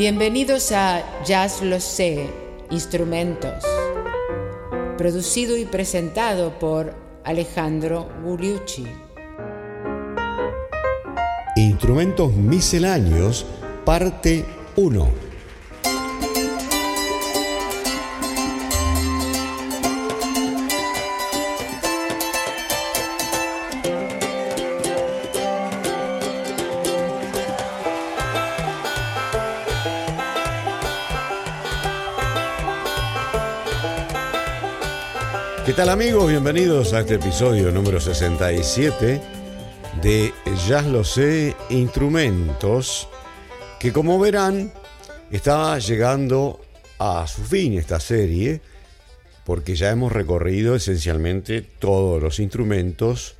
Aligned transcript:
Bienvenidos 0.00 0.72
a 0.72 1.04
Jazz 1.26 1.60
Lo 1.60 1.78
Sé, 1.78 2.26
Instrumentos, 2.70 3.62
producido 4.96 5.58
y 5.58 5.66
presentado 5.66 6.58
por 6.58 6.94
Alejandro 7.22 8.08
Gugliucci. 8.24 8.86
Instrumentos 11.54 12.32
misceláneos, 12.32 13.44
parte 13.84 14.46
1. 14.76 15.29
Tal 35.80 35.88
amigos? 35.88 36.28
Bienvenidos 36.28 36.92
a 36.92 37.00
este 37.00 37.14
episodio 37.14 37.72
número 37.72 38.02
67 38.02 39.18
de 40.02 40.34
Ya 40.68 40.82
lo 40.82 41.04
sé, 41.04 41.56
instrumentos, 41.70 43.08
que 43.78 43.90
como 43.90 44.18
verán 44.18 44.74
está 45.30 45.78
llegando 45.78 46.60
a 46.98 47.26
su 47.26 47.40
fin 47.40 47.78
esta 47.78 47.98
serie, 47.98 48.60
porque 49.46 49.74
ya 49.74 49.88
hemos 49.88 50.12
recorrido 50.12 50.74
esencialmente 50.74 51.62
todos 51.62 52.22
los 52.22 52.40
instrumentos 52.40 53.36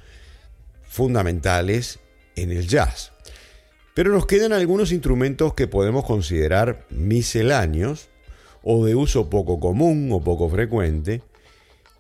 fundamentales 0.89 1.99
en 2.37 2.53
el 2.53 2.67
jazz. 2.67 3.13
Pero 3.93 4.13
nos 4.13 4.25
quedan 4.25 4.55
algunos 4.55 4.93
instrumentos 4.93 5.53
que 5.53 5.69
podemos 5.69 6.07
considerar 6.07 6.87
misceláneos 6.89 8.09
o 8.63 8.87
de 8.87 8.95
uso 8.95 9.29
poco 9.29 9.61
común 9.61 10.09
o 10.11 10.25
poco 10.25 10.49
frecuente, 10.49 11.21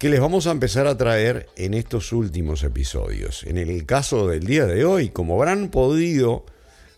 que 0.01 0.09
les 0.09 0.19
vamos 0.19 0.47
a 0.47 0.53
empezar 0.53 0.87
a 0.87 0.97
traer 0.97 1.51
en 1.57 1.75
estos 1.75 2.15
últimos 2.15 2.63
episodios. 2.63 3.45
En 3.45 3.59
el 3.59 3.85
caso 3.85 4.27
del 4.29 4.47
día 4.47 4.65
de 4.65 4.87
hoy, 4.87 5.11
como 5.11 5.35
habrán 5.35 5.69
podido 5.69 6.47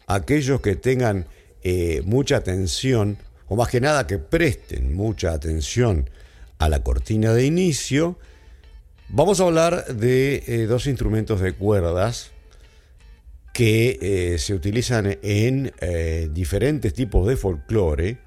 aquellos 0.06 0.61
que 0.61 0.77
tengan 0.77 1.27
eh, 1.64 2.03
mucha 2.05 2.36
atención, 2.36 3.19
o 3.48 3.56
más 3.56 3.70
que 3.70 3.80
nada 3.80 4.06
que 4.06 4.19
presten 4.19 4.95
mucha 4.95 5.33
atención 5.33 6.08
a 6.61 6.69
la 6.69 6.84
cortina 6.84 7.34
de 7.34 7.45
inicio, 7.45 8.20
vamos 9.08 9.41
a 9.41 9.47
hablar 9.47 9.84
de 9.97 10.45
eh, 10.47 10.67
dos 10.67 10.86
instrumentos 10.86 11.41
de 11.41 11.55
cuerdas 11.55 12.30
que 13.53 13.98
eh, 14.00 14.39
se 14.39 14.55
utilizan 14.55 15.19
en 15.23 15.73
diferentes 16.33 16.95
tipos 16.95 17.27
de 17.27 17.36
folclore, 17.36 18.19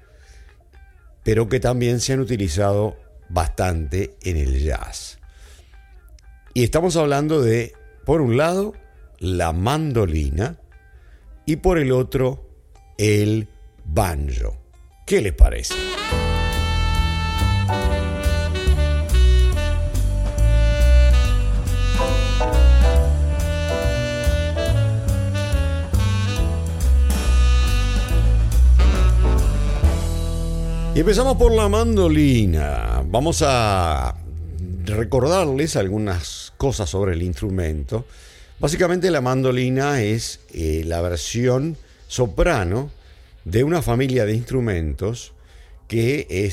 pero 1.24 1.48
que 1.48 1.60
también 1.60 1.98
se 1.98 2.12
han 2.12 2.20
utilizado 2.20 3.05
bastante 3.28 4.16
en 4.22 4.36
el 4.36 4.62
jazz. 4.62 5.18
Y 6.54 6.64
estamos 6.64 6.96
hablando 6.96 7.42
de, 7.42 7.74
por 8.04 8.20
un 8.20 8.36
lado, 8.36 8.74
la 9.18 9.52
mandolina 9.52 10.58
y 11.44 11.56
por 11.56 11.78
el 11.78 11.92
otro, 11.92 12.48
el 12.98 13.48
banjo. 13.84 14.56
¿Qué 15.06 15.20
les 15.20 15.32
parece? 15.32 15.74
Y 30.96 31.00
empezamos 31.00 31.36
por 31.36 31.52
la 31.52 31.68
mandolina. 31.68 33.02
Vamos 33.04 33.42
a 33.46 34.16
recordarles 34.86 35.76
algunas 35.76 36.54
cosas 36.56 36.88
sobre 36.88 37.12
el 37.12 37.22
instrumento. 37.22 38.06
Básicamente 38.58 39.10
la 39.10 39.20
mandolina 39.20 40.00
es 40.00 40.40
eh, 40.54 40.84
la 40.86 41.02
versión 41.02 41.76
soprano 42.08 42.90
de 43.44 43.62
una 43.62 43.82
familia 43.82 44.24
de 44.24 44.36
instrumentos 44.36 45.34
que 45.86 46.50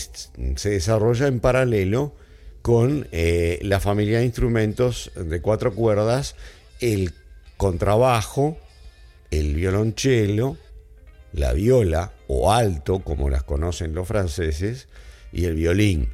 se 0.58 0.70
desarrolla 0.72 1.28
en 1.28 1.40
paralelo 1.40 2.14
con 2.62 3.08
eh, 3.14 3.60
la 3.62 3.80
familia 3.80 4.20
de 4.20 4.26
instrumentos 4.26 5.10
de 5.16 5.42
cuatro 5.42 5.74
cuerdas, 5.74 6.36
el 6.82 7.14
contrabajo, 7.56 8.58
el 9.32 9.56
violonchelo, 9.56 10.58
la 11.34 11.54
viola 11.54 12.14
o 12.28 12.52
alto, 12.52 13.00
como 13.00 13.30
las 13.30 13.44
conocen 13.44 13.94
los 13.94 14.08
franceses, 14.08 14.88
y 15.32 15.46
el 15.46 15.56
violín. 15.56 16.10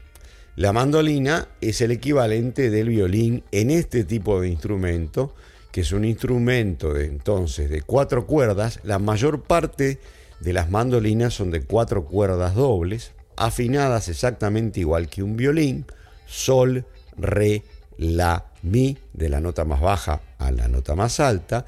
La 0.55 0.73
mandolina 0.73 1.47
es 1.61 1.81
el 1.81 1.91
equivalente 1.91 2.69
del 2.69 2.89
violín 2.89 3.43
en 3.51 3.71
este 3.71 4.03
tipo 4.03 4.41
de 4.41 4.49
instrumento, 4.49 5.35
que 5.71 5.81
es 5.81 5.91
un 5.91 6.03
instrumento 6.03 6.93
de 6.93 7.05
entonces 7.05 7.69
de 7.69 7.81
cuatro 7.81 8.25
cuerdas. 8.25 8.79
La 8.83 8.99
mayor 8.99 9.43
parte 9.43 9.99
de 10.39 10.53
las 10.53 10.69
mandolinas 10.69 11.33
son 11.33 11.51
de 11.51 11.61
cuatro 11.61 12.05
cuerdas 12.05 12.55
dobles, 12.55 13.11
afinadas 13.37 14.09
exactamente 14.09 14.79
igual 14.79 15.09
que 15.09 15.23
un 15.23 15.37
violín, 15.37 15.85
sol, 16.25 16.85
re, 17.17 17.63
la, 17.97 18.51
mi, 18.61 18.97
de 19.13 19.29
la 19.29 19.39
nota 19.39 19.65
más 19.65 19.81
baja 19.81 20.21
a 20.37 20.51
la 20.51 20.67
nota 20.67 20.95
más 20.95 21.19
alta, 21.19 21.65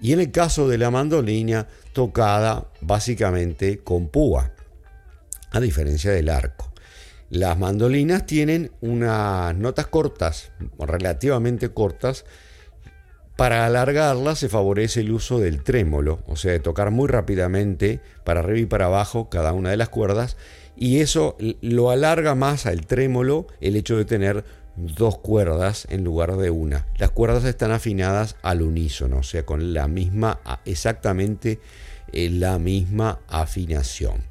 y 0.00 0.12
en 0.12 0.20
el 0.20 0.30
caso 0.30 0.68
de 0.68 0.78
la 0.78 0.90
mandolina 0.90 1.66
tocada 1.98 2.68
básicamente 2.80 3.80
con 3.80 4.06
púa, 4.06 4.52
a 5.50 5.58
diferencia 5.58 6.12
del 6.12 6.28
arco. 6.28 6.72
Las 7.28 7.58
mandolinas 7.58 8.24
tienen 8.24 8.70
unas 8.80 9.56
notas 9.56 9.88
cortas, 9.88 10.52
relativamente 10.78 11.70
cortas. 11.70 12.24
Para 13.34 13.66
alargarlas 13.66 14.38
se 14.38 14.48
favorece 14.48 15.00
el 15.00 15.10
uso 15.10 15.40
del 15.40 15.64
trémolo, 15.64 16.20
o 16.28 16.36
sea, 16.36 16.52
de 16.52 16.60
tocar 16.60 16.92
muy 16.92 17.08
rápidamente 17.08 18.00
para 18.22 18.38
arriba 18.38 18.60
y 18.60 18.66
para 18.66 18.84
abajo 18.84 19.28
cada 19.28 19.52
una 19.52 19.70
de 19.70 19.76
las 19.76 19.88
cuerdas, 19.88 20.36
y 20.76 21.00
eso 21.00 21.36
lo 21.60 21.90
alarga 21.90 22.36
más 22.36 22.66
al 22.66 22.86
trémolo 22.86 23.48
el 23.60 23.74
hecho 23.74 23.96
de 23.96 24.04
tener 24.04 24.44
dos 24.76 25.18
cuerdas 25.18 25.88
en 25.90 26.04
lugar 26.04 26.36
de 26.36 26.50
una. 26.50 26.86
Las 26.96 27.10
cuerdas 27.10 27.44
están 27.44 27.72
afinadas 27.72 28.36
al 28.42 28.62
unísono, 28.62 29.18
o 29.18 29.22
sea, 29.24 29.44
con 29.44 29.74
la 29.74 29.88
misma, 29.88 30.38
exactamente 30.64 31.58
la 32.12 32.58
misma 32.58 33.20
afinación. 33.28 34.22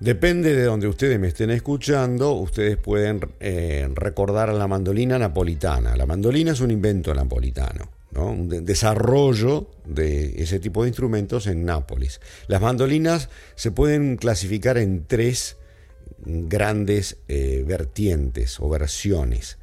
Depende 0.00 0.54
de 0.54 0.62
donde 0.62 0.86
ustedes 0.86 1.18
me 1.18 1.26
estén 1.26 1.50
escuchando, 1.50 2.32
ustedes 2.34 2.76
pueden 2.76 3.20
eh, 3.40 3.88
recordar 3.94 4.48
a 4.48 4.52
la 4.52 4.68
mandolina 4.68 5.18
napolitana. 5.18 5.96
La 5.96 6.06
mandolina 6.06 6.52
es 6.52 6.60
un 6.60 6.70
invento 6.70 7.12
napolitano, 7.12 7.90
un 8.14 8.48
desarrollo 8.64 9.68
de 9.84 10.40
ese 10.40 10.60
tipo 10.60 10.82
de 10.82 10.90
instrumentos 10.90 11.48
en 11.48 11.64
Nápoles. 11.64 12.20
Las 12.46 12.60
mandolinas 12.60 13.28
se 13.56 13.72
pueden 13.72 14.16
clasificar 14.16 14.78
en 14.78 15.04
tres 15.04 15.56
grandes 16.24 17.18
eh, 17.26 17.64
vertientes 17.66 18.60
o 18.60 18.68
versiones. 18.68 19.58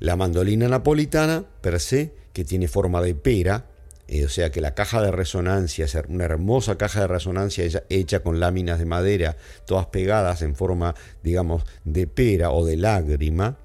La 0.00 0.16
mandolina 0.16 0.68
napolitana, 0.68 1.46
per 1.60 1.78
se, 1.78 2.12
que 2.32 2.44
tiene 2.44 2.66
forma 2.66 3.00
de 3.02 3.14
pera, 3.14 3.66
eh, 4.08 4.24
o 4.24 4.28
sea 4.28 4.50
que 4.50 4.60
la 4.60 4.74
caja 4.74 5.02
de 5.02 5.10
resonancia 5.10 5.84
es 5.84 5.96
una 6.08 6.24
hermosa 6.24 6.78
caja 6.78 7.00
de 7.00 7.06
resonancia 7.08 7.64
hecha, 7.88 8.20
con 8.20 8.38
láminas 8.38 8.78
de 8.78 8.84
madera, 8.84 9.36
todas 9.66 9.86
pegadas 9.86 10.42
en 10.42 10.54
forma, 10.54 10.94
digamos, 11.22 11.64
de 11.84 12.06
pera 12.06 12.50
o 12.52 12.64
de 12.64 12.76
lágrima. 12.76 13.58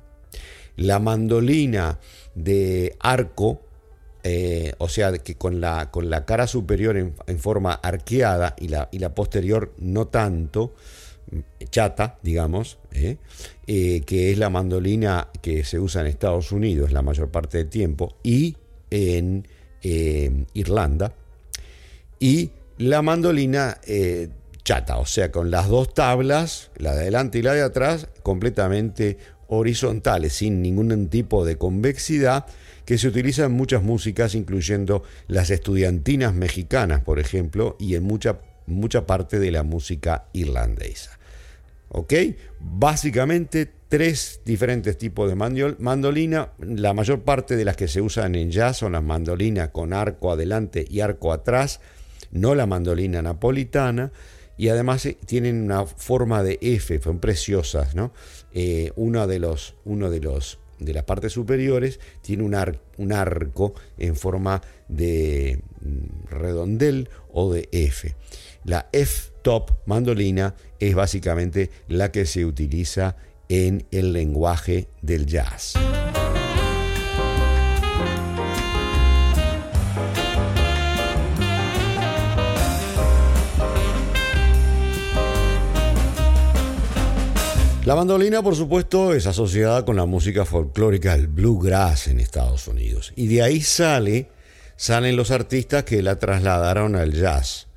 La 0.78 1.00
mandolina 1.00 2.00
de 2.34 2.96
arco, 3.00 3.62
eh, 4.24 4.74
o 4.80 4.90
sea, 4.90 5.12
que 5.20 5.36
con 5.36 5.62
la, 5.62 5.92
con 5.92 6.10
la 6.10 6.26
cara 6.26 6.48
superior 6.48 6.98
en, 6.98 7.14
forma 7.40 7.74
arqueada 7.74 8.56
y 8.58 8.70
la, 8.70 8.90
y 8.92 8.98
la 8.98 9.14
posterior 9.14 9.74
no 9.78 10.08
tanto, 10.08 10.74
chata, 11.70 12.18
digamos. 12.24 12.80
Eh, 12.94 14.02
que 14.06 14.32
es 14.32 14.38
la 14.38 14.50
mandolina 14.50 15.30
que 15.42 15.64
se 15.64 15.80
usa 15.80 16.02
en 16.02 16.08
Estados 16.08 16.52
Unidos 16.52 16.92
la 16.92 17.02
mayor 17.02 17.30
parte 17.30 17.60
del 17.60 17.70
tiempo 17.70 18.18
y 18.22 18.58
en 18.90 19.48
eh, 19.84 20.46
Irlanda, 20.54 21.14
y 22.20 22.52
la 22.78 23.02
mandolina 23.02 23.80
chata, 24.64 24.98
o 24.98 25.06
sea, 25.06 25.32
con 25.32 25.52
las 25.52 25.68
dos 25.68 25.94
tablas, 25.94 26.72
la 26.78 26.94
de 26.94 27.02
adelante 27.02 27.40
y 27.40 27.42
la 27.42 27.54
de 27.54 27.64
atrás, 27.64 28.08
completamente 28.24 29.18
horizontales, 29.48 30.34
sin 30.34 30.62
ningún 30.62 31.10
tipo 31.10 31.46
de 31.46 31.58
convexidad, 31.58 32.46
que 32.86 32.98
se 32.98 33.08
utiliza 33.08 33.46
en 33.46 33.52
muchas 33.52 33.84
músicas, 33.84 34.36
incluyendo 34.36 35.04
las 35.28 35.50
estudiantinas 35.50 36.34
mexicanas, 36.34 37.02
por 37.02 37.20
ejemplo, 37.20 37.76
y 37.80 37.96
en 37.96 38.04
mucha, 38.04 38.40
mucha 38.66 39.06
parte 39.06 39.40
de 39.40 39.52
la 39.52 39.64
música 39.64 40.26
irlandesa. 40.34 41.20
¿Ok? 41.90 42.14
Básicamente 42.60 43.72
tres 43.92 44.40
diferentes 44.46 44.98
tipos 44.98 45.30
de 45.30 45.36
mandolina. 45.36 46.54
La 46.60 46.94
mayor 46.94 47.24
parte 47.24 47.58
de 47.58 47.66
las 47.66 47.76
que 47.76 47.90
se 47.90 48.00
usan 48.00 48.36
en 48.36 48.50
jazz 48.50 48.78
son 48.78 48.94
las 48.94 49.04
mandolinas 49.04 49.68
con 49.72 49.92
arco 49.92 50.32
adelante 50.32 50.86
y 50.90 51.02
arco 51.02 51.34
atrás, 51.34 51.82
no 52.32 52.56
la 52.56 52.66
mandolina 52.66 53.22
napolitana. 53.22 54.14
y 54.58 54.70
además 54.70 55.06
eh, 55.06 55.18
tienen 55.26 55.62
una 55.62 55.86
forma 55.86 56.42
de 56.42 56.58
F, 56.62 57.02
son 57.02 57.20
preciosas, 57.20 57.94
¿no? 57.94 58.14
Eh, 58.54 58.94
uno 58.96 59.28
de 59.28 59.40
los, 59.40 59.76
uno 59.84 60.10
de 60.10 60.22
los 60.22 60.60
de 60.80 60.94
las 60.94 61.04
partes 61.04 61.34
superiores 61.34 62.00
tiene 62.22 62.44
un, 62.44 62.56
un 62.98 63.12
arco 63.12 63.74
en 63.98 64.16
forma 64.16 64.62
de 64.88 65.60
mm, 65.82 66.28
redondel 66.30 67.10
o 67.34 67.52
de 67.52 67.68
F. 67.74 68.16
La 68.64 68.88
F-top 68.94 69.72
mandolina 69.86 70.56
es 70.80 70.96
básicamente 70.96 71.70
la 71.90 72.12
que 72.12 72.26
se 72.26 72.46
utiliza 72.46 73.18
en 73.52 73.86
el 73.92 74.14
lenguaje 74.14 74.88
del 75.02 75.26
jazz. 75.26 75.74
La 87.84 87.96
mandolina, 87.98 88.42
por 88.42 88.56
supuesto, 88.56 89.14
es 89.14 89.28
asociada 89.28 89.84
con 89.84 89.98
la 89.98 90.06
música 90.06 90.46
folclórica, 90.46 91.14
el 91.14 91.28
bluegrass 91.28 92.08
en 92.08 92.22
Estados 92.22 92.70
Unidos. 92.70 93.12
Y 93.18 93.28
de 93.28 93.42
ahí 93.42 93.60
sale, 93.60 94.30
salen 94.78 95.18
los 95.18 95.30
artistas 95.30 95.84
que 95.84 96.02
la 96.02 96.18
trasladaron 96.20 96.96
al 96.96 97.12
jazz. 97.12 97.68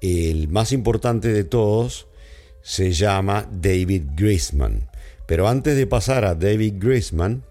El 0.00 0.46
más 0.46 0.70
importante 0.70 1.32
de 1.32 1.42
todos 1.42 2.06
se 2.62 2.92
llama 2.92 3.48
David 3.50 4.04
Grisman. 4.14 4.88
Pero 5.26 5.48
antes 5.48 5.76
de 5.76 5.86
pasar 5.86 6.24
a 6.24 6.34
David 6.34 6.74
Grisman, 6.78 7.42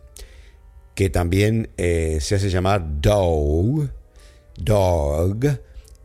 que 0.95 1.09
también 1.09 1.69
eh, 1.77 2.19
se 2.21 2.35
hace 2.35 2.49
llamar 2.49 3.01
Dog, 3.01 3.89
Dog, 4.57 5.45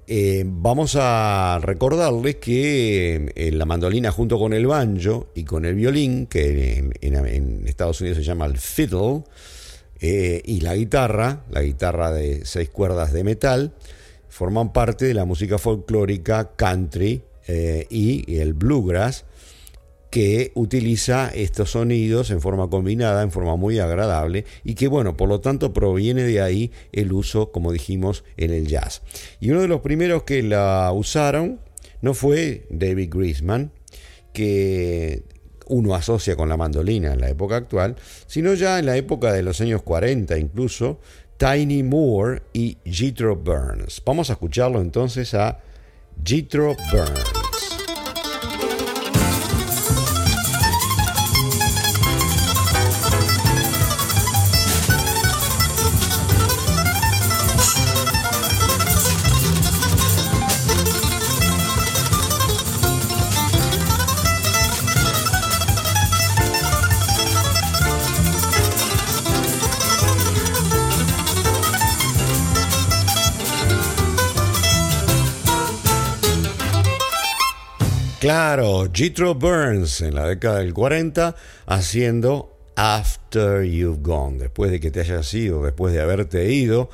eh, 0.09 0.43
vamos 0.45 0.97
a 0.99 1.61
recordarles 1.63 2.37
que 2.37 3.33
eh, 3.37 3.53
la 3.53 3.65
mandolina 3.65 4.11
junto 4.11 4.37
con 4.37 4.53
el 4.53 4.67
banjo 4.67 5.29
y 5.37 5.45
con 5.45 5.65
el 5.65 5.77
violín, 5.77 6.27
que 6.27 6.91
en, 7.01 7.69
Estados 7.69 8.01
Unidos 8.01 8.19
se 8.19 8.25
llama 8.25 8.47
el 8.47 8.59
fiddle, 8.59 9.23
y 10.03 10.61
la 10.63 10.75
guitarra, 10.75 11.45
la 11.51 11.61
guitarra 11.61 12.11
de 12.11 12.47
seis 12.47 12.71
cuerdas 12.71 13.13
de 13.13 13.23
metal, 13.23 13.75
forman 14.31 14.73
parte 14.73 15.05
de 15.05 15.13
la 15.13 15.27
música 15.27 15.59
folclórica 15.59 16.53
country 16.57 17.23
y 17.91 18.39
el 18.39 18.55
bluegrass, 18.55 19.27
que 20.11 20.51
utiliza 20.55 21.31
estos 21.33 21.71
sonidos 21.71 22.31
en 22.31 22.41
forma 22.41 22.69
combinada, 22.69 23.23
en 23.23 23.31
forma 23.31 23.57
muy 23.57 23.79
agradable 23.79 24.45
y 24.65 24.75
que 24.75 24.89
bueno, 24.89 25.17
por 25.17 25.29
lo 25.29 25.41
tanto 25.41 25.73
proviene 25.73 26.25
de 26.25 26.41
ahí 26.43 26.73
el 26.93 27.13
uso, 27.13 27.53
como 27.53 27.73
dijimos, 27.73 28.25
en 28.37 28.51
el 28.53 28.67
jazz. 28.67 29.03
Y 29.39 29.51
uno 29.51 29.61
de 29.63 29.69
los 29.69 29.81
primeros 29.81 30.25
que 30.25 30.43
la 30.43 30.91
usaron 30.93 31.61
no 32.03 32.15
fue 32.15 32.67
David 32.71 33.11
Grisman, 33.11 33.73
que 34.33 35.23
uno 35.67 35.95
asocia 35.95 36.35
con 36.35 36.49
la 36.49 36.57
mandolina 36.57 37.13
en 37.13 37.21
la 37.21 37.29
época 37.29 37.57
actual, 37.57 37.95
sino 38.27 38.55
ya 38.55 38.79
en 38.79 38.87
la 38.87 38.97
época 38.97 39.33
de 39.33 39.43
los 39.43 39.61
años 39.61 39.83
40 39.83 40.37
incluso, 40.39 40.99
Tiny 41.37 41.83
Moore 41.85 42.43
y 42.53 42.77
Jethro 42.85 43.37
Burns. 43.37 44.03
Vamos 44.05 44.29
a 44.31 44.35
escucharlo 44.35 44.81
entonces 44.81 45.33
a 45.35 45.61
Jethro 46.25 46.77
Burns. 46.93 47.50
Claro, 78.53 78.91
Jethro 78.93 79.37
Burns 79.37 80.01
en 80.01 80.17
la 80.17 80.27
década 80.27 80.59
del 80.59 80.75
40 80.75 81.37
haciendo 81.67 82.53
After 82.75 83.63
You've 83.63 84.01
Gone, 84.03 84.39
después 84.39 84.73
de 84.73 84.81
que 84.81 84.91
te 84.91 84.99
hayas 84.99 85.33
ido, 85.35 85.63
después 85.63 85.95
de 85.95 86.01
haberte 86.01 86.53
ido, 86.53 86.91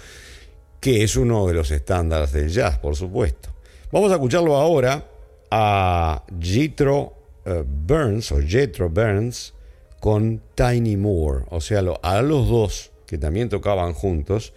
que 0.80 1.02
es 1.02 1.16
uno 1.16 1.46
de 1.46 1.54
los 1.54 1.70
estándares 1.70 2.32
del 2.32 2.50
jazz, 2.50 2.76
por 2.76 2.94
supuesto. 2.94 3.48
Vamos 3.90 4.10
a 4.10 4.16
escucharlo 4.16 4.54
ahora 4.54 5.02
a 5.50 6.24
Jethro 6.38 7.14
eh, 7.46 7.64
Burns 7.66 8.32
o 8.32 8.42
Jethro 8.42 8.90
Burns 8.90 9.54
con 9.98 10.42
Tiny 10.54 10.98
Moore, 10.98 11.46
o 11.48 11.62
sea, 11.62 11.82
a 12.02 12.20
los 12.20 12.48
dos 12.50 12.90
que 13.06 13.16
también 13.16 13.48
tocaban 13.48 13.94
juntos 13.94 14.52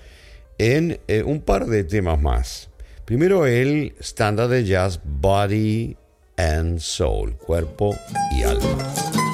en 0.57 0.99
eh, 1.07 1.23
un 1.23 1.39
par 1.39 1.65
de 1.65 1.85
temas 1.85 2.21
más. 2.21 2.69
Primero 3.05 3.47
el 3.47 3.95
estándar 4.01 4.49
de 4.49 4.65
jazz 4.65 4.99
Body 5.01 5.95
and 6.39 6.79
Soul, 6.79 7.33
cuerpo 7.33 7.95
y 8.31 8.43
alma. 8.43 9.28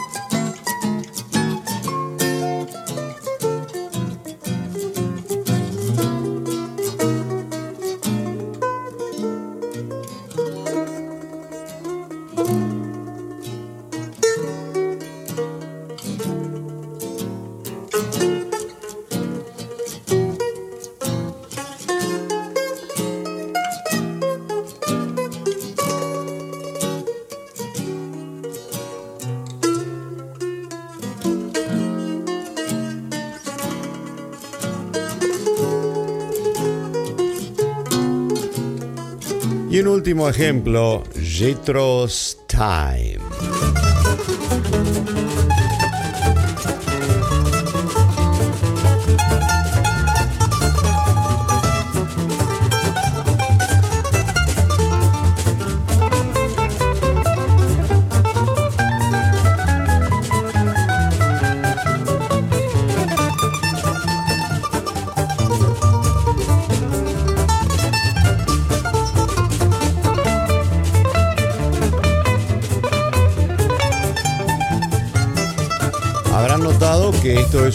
Último 40.15 40.29
ejemplo, 40.29 41.03
Jetro's 41.19 42.37
Time. 42.47 43.64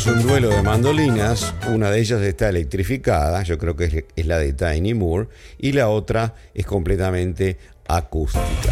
Es 0.00 0.07
un 0.07 0.23
duelo 0.23 0.49
de 0.49 0.62
mandolinas. 0.62 1.54
Una 1.69 1.90
de 1.90 2.00
ellas 2.00 2.23
está 2.23 2.49
electrificada, 2.49 3.42
yo 3.42 3.59
creo 3.59 3.76
que 3.76 4.07
es 4.16 4.26
la 4.26 4.38
de 4.38 4.54
Tiny 4.54 4.95
Moore, 4.95 5.28
y 5.59 5.73
la 5.73 5.90
otra 5.90 6.35
es 6.54 6.64
completamente 6.64 7.59
acústica. 7.87 8.71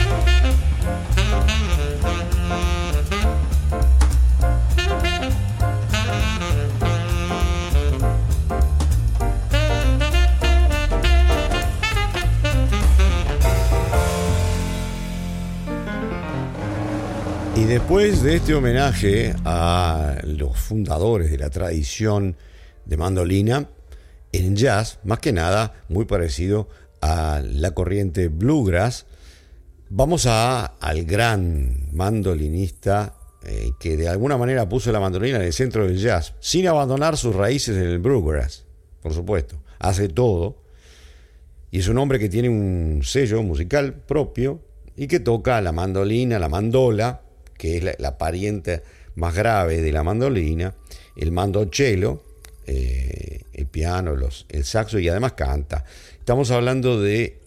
Después 17.67 18.23
de 18.23 18.37
este 18.37 18.55
homenaje 18.55 19.35
a 19.45 20.19
los 20.25 20.59
fundadores 20.59 21.31
de 21.31 21.39
la 21.39 21.51
tradición 21.51 22.37
de 22.87 22.97
mandolina 22.97 23.69
en 24.33 24.57
jazz, 24.57 24.99
más 25.05 25.21
que 25.21 25.33
nada 25.33 25.75
muy 25.89 26.05
parecido 26.05 26.69
a 27.01 27.41
la 27.45 27.73
corriente 27.73 28.29
bluegrass, 28.29 29.07
vamos 29.91 30.27
a, 30.27 30.65
al 30.65 31.05
gran 31.05 31.89
mandolinista 31.93 33.17
eh, 33.45 33.71
que 33.79 33.97
de 33.97 34.09
alguna 34.09 34.37
manera 34.37 34.69
puso 34.69 34.91
la 34.91 35.01
mandolina 35.01 35.37
en 35.37 35.45
el 35.45 35.53
centro 35.53 35.87
del 35.87 35.99
jazz, 35.99 36.35
sin 36.41 36.67
abandonar 36.67 37.17
sus 37.17 37.35
raíces 37.35 37.77
en 37.77 37.85
el 37.85 37.99
bluegrass, 37.99 38.65
por 39.03 39.13
supuesto. 39.13 39.63
Hace 39.79 40.09
todo. 40.09 40.63
Y 41.71 41.79
es 41.79 41.89
un 41.89 41.99
hombre 41.99 42.19
que 42.19 42.29
tiene 42.29 42.49
un 42.49 43.03
sello 43.05 43.43
musical 43.43 43.95
propio, 43.95 44.63
y 44.99 45.07
que 45.07 45.21
toca 45.21 45.61
la 45.61 45.71
mandolina, 45.71 46.41
la 46.41 46.49
mandola, 46.49 47.23
que 47.59 47.77
es 47.77 47.99
la, 47.99 48.17
pariente 48.17 48.83
más 49.17 49.35
grave 49.35 49.83
de 49.83 49.93
la 49.93 50.03
mandolina, 50.03 50.75
el 51.17 51.33
mandocello, 51.33 52.23
eh, 52.67 53.43
el 53.53 53.67
piano, 53.67 54.17
los, 54.17 54.47
el 54.49 54.65
saxo 54.65 54.99
y 54.99 55.09
además 55.09 55.33
canta. 55.33 55.85
Estamos 56.19 56.51
hablando 56.51 57.01
de 57.01 57.39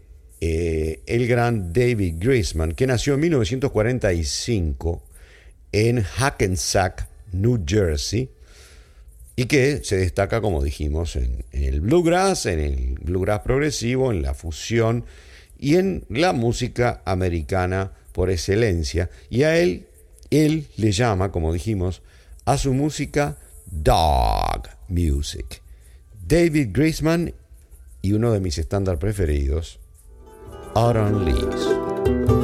eh, 0.41 1.01
el 1.06 1.27
gran 1.27 1.72
David 1.72 2.15
Grisman, 2.18 2.74
que 2.74 2.88
nació 2.88 3.13
en 3.13 3.22
1945 3.22 5.03
en 5.72 6.01
Hackensack, 6.01 7.08
New 7.32 7.63
Jersey, 7.65 8.30
y 9.36 9.46
que 9.46 9.82
se 9.84 9.98
destaca, 9.98 10.41
como 10.41 10.63
dijimos, 10.63 11.15
en, 11.15 11.46
el 11.51 11.82
bluegrass, 11.82 12.46
en 12.46 12.60
el 12.60 12.98
bluegrass 13.01 13.41
progresivo, 13.41 14.12
en 14.12 14.22
la 14.22 14.34
fusión 14.34 15.06
y 15.58 15.75
en 15.75 16.06
la 16.10 16.34
música 16.34 17.01
americana 17.06 17.94
por 18.12 18.30
excelencia. 18.30 19.10
Y 19.30 19.44
a 19.44 19.58
él, 19.58 19.88
él 20.32 20.68
le 20.78 20.92
llama, 20.92 21.32
como 21.32 21.54
dijimos, 21.54 22.02
a 22.46 22.58
su 22.58 22.74
música 22.74 23.38
dog 23.68 24.64
music. 24.88 25.62
David 26.26 26.70
Grisman 26.72 27.34
y 28.02 28.14
uno 28.14 28.32
de 28.32 28.40
mis 28.40 28.58
estándares 28.58 29.00
preferidos, 29.00 29.80
Autumn 30.74 31.26
Leaves. 31.26 32.40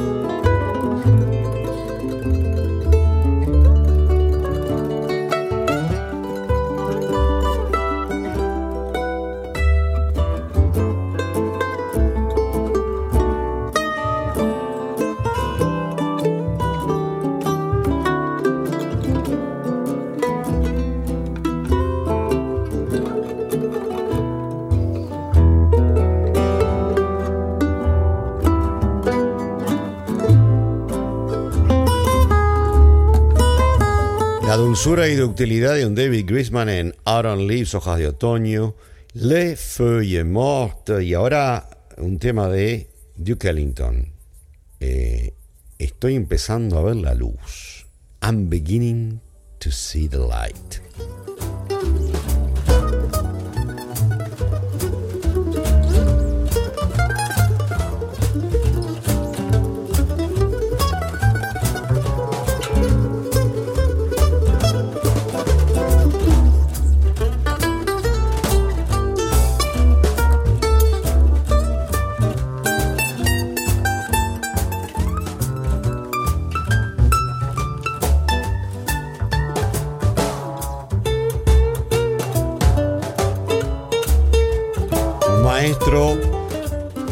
Dulzura 34.78 35.08
y 35.08 35.16
ductilidad 35.16 35.74
de 35.74 35.86
un 35.86 35.96
David 35.96 36.24
Grisman 36.24 36.68
en 36.68 36.94
Autumn 37.04 37.48
Leaves, 37.48 37.74
Hojas 37.74 37.98
de 37.98 38.06
Otoño, 38.06 38.76
Les 39.12 39.58
Feuilles 39.58 40.24
Mortes 40.24 41.02
y 41.02 41.14
ahora 41.14 41.68
un 41.96 42.20
tema 42.20 42.46
de 42.46 42.88
Duke 43.16 43.48
Ellington. 43.48 44.12
Eh, 44.78 45.34
estoy 45.80 46.14
empezando 46.14 46.78
a 46.78 46.84
ver 46.84 46.94
la 46.94 47.14
luz. 47.14 47.86
I'm 48.22 48.48
beginning 48.48 49.20
to 49.58 49.72
see 49.72 50.06
the 50.06 50.18
light. 50.18 50.87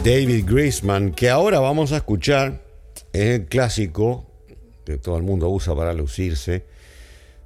David 0.07 0.45
Grisman, 0.47 1.11
que 1.11 1.31
ahora 1.31 1.59
vamos 1.59 1.91
a 1.91 1.97
escuchar 1.97 2.63
en 3.13 3.27
el 3.27 3.47
clásico 3.47 4.25
que 4.85 4.99
todo 4.99 5.17
el 5.17 5.25
mundo 5.25 5.49
usa 5.49 5.75
para 5.75 5.93
lucirse, 5.93 6.63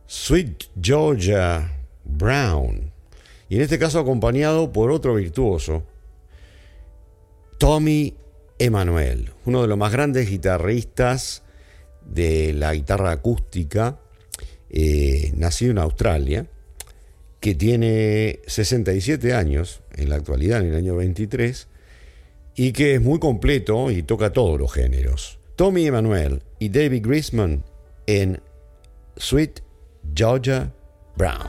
Sweet 0.06 0.64
Georgia 0.78 1.72
Brown. 2.04 2.92
Y 3.48 3.56
en 3.56 3.62
este 3.62 3.78
caso 3.78 3.98
acompañado 3.98 4.74
por 4.74 4.90
otro 4.90 5.14
virtuoso, 5.14 5.84
Tommy 7.56 8.14
Emanuel, 8.58 9.32
uno 9.46 9.62
de 9.62 9.68
los 9.68 9.78
más 9.78 9.90
grandes 9.90 10.28
guitarristas 10.28 11.42
de 12.04 12.52
la 12.52 12.74
guitarra 12.74 13.10
acústica, 13.10 14.00
eh, 14.68 15.32
nacido 15.34 15.70
en 15.70 15.78
Australia, 15.78 16.46
que 17.40 17.54
tiene 17.54 18.40
67 18.46 19.32
años 19.32 19.80
en 19.94 20.10
la 20.10 20.16
actualidad, 20.16 20.60
en 20.60 20.68
el 20.68 20.76
año 20.76 20.96
23, 20.96 21.69
y 22.60 22.72
que 22.72 22.96
es 22.96 23.00
muy 23.00 23.18
completo 23.18 23.90
y 23.90 24.02
toca 24.02 24.34
todos 24.34 24.60
los 24.60 24.70
géneros. 24.70 25.38
Tommy 25.56 25.86
Emanuel 25.86 26.42
y 26.58 26.68
David 26.68 27.06
Grisman 27.06 27.64
en 28.06 28.38
Sweet 29.16 29.60
Georgia 30.14 30.70
Brown. 31.16 31.48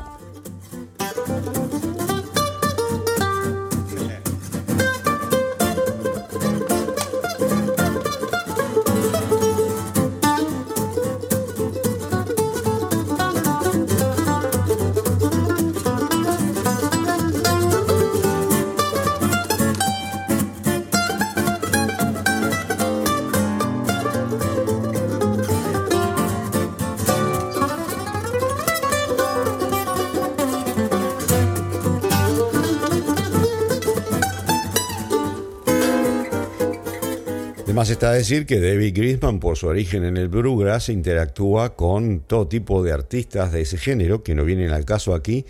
Además 37.82 37.94
está 37.94 38.12
a 38.12 38.14
decir 38.14 38.46
que 38.46 38.60
David 38.60 38.96
Grisman, 38.96 39.40
por 39.40 39.58
su 39.58 39.66
origen 39.66 40.04
en 40.04 40.16
el 40.16 40.28
bluegrass, 40.28 40.90
interactúa 40.90 41.76
con 41.76 42.20
todo 42.20 42.48
tipo 42.48 42.84
de 42.84 42.92
artistas 42.92 43.52
de 43.52 43.62
ese 43.62 43.80
género, 43.80 44.22
que 44.22 44.36
no 44.36 44.46
vienen 44.46 44.70
al 44.70 44.86
caso 44.86 45.16
aquí, 45.16 45.48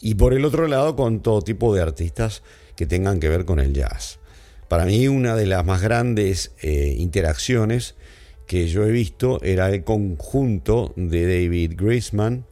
y 0.00 0.14
por 0.14 0.32
el 0.32 0.46
otro 0.46 0.68
lado 0.68 0.96
con 0.96 1.20
todo 1.20 1.42
tipo 1.42 1.74
de 1.74 1.82
artistas 1.82 2.42
que 2.76 2.86
tengan 2.86 3.20
que 3.20 3.28
ver 3.28 3.44
con 3.44 3.60
el 3.60 3.74
jazz. 3.74 4.20
Para 4.68 4.86
mí 4.86 5.06
una 5.06 5.36
de 5.36 5.44
las 5.44 5.66
más 5.66 5.82
grandes 5.82 6.52
eh, 6.62 6.96
interacciones 6.96 7.94
que 8.46 8.68
yo 8.68 8.86
he 8.86 8.90
visto 8.90 9.38
era 9.42 9.68
el 9.68 9.84
conjunto 9.84 10.94
de 10.96 11.26
David 11.26 11.74
Grisman 11.76 12.46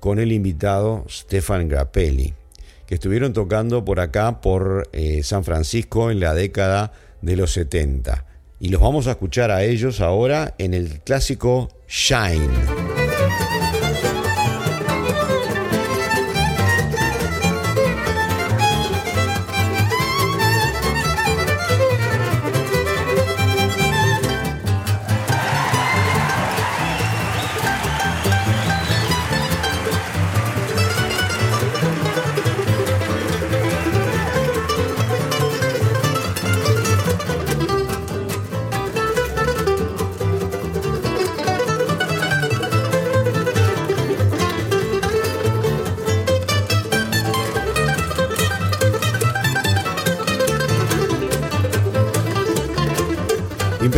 con 0.00 0.18
el 0.18 0.32
invitado 0.32 1.04
Stefan 1.08 1.68
Grappelli, 1.68 2.34
que 2.88 2.96
estuvieron 2.96 3.34
tocando 3.34 3.84
por 3.84 4.00
acá, 4.00 4.40
por 4.40 4.88
eh, 4.92 5.22
San 5.22 5.44
Francisco, 5.44 6.10
en 6.10 6.18
la 6.18 6.34
década 6.34 6.90
de 7.22 7.36
los 7.36 7.52
70 7.52 8.33
y 8.64 8.68
los 8.68 8.80
vamos 8.80 9.06
a 9.08 9.10
escuchar 9.10 9.50
a 9.50 9.62
ellos 9.62 10.00
ahora 10.00 10.54
en 10.56 10.72
el 10.72 11.02
clásico 11.02 11.68
Shine. 11.86 13.03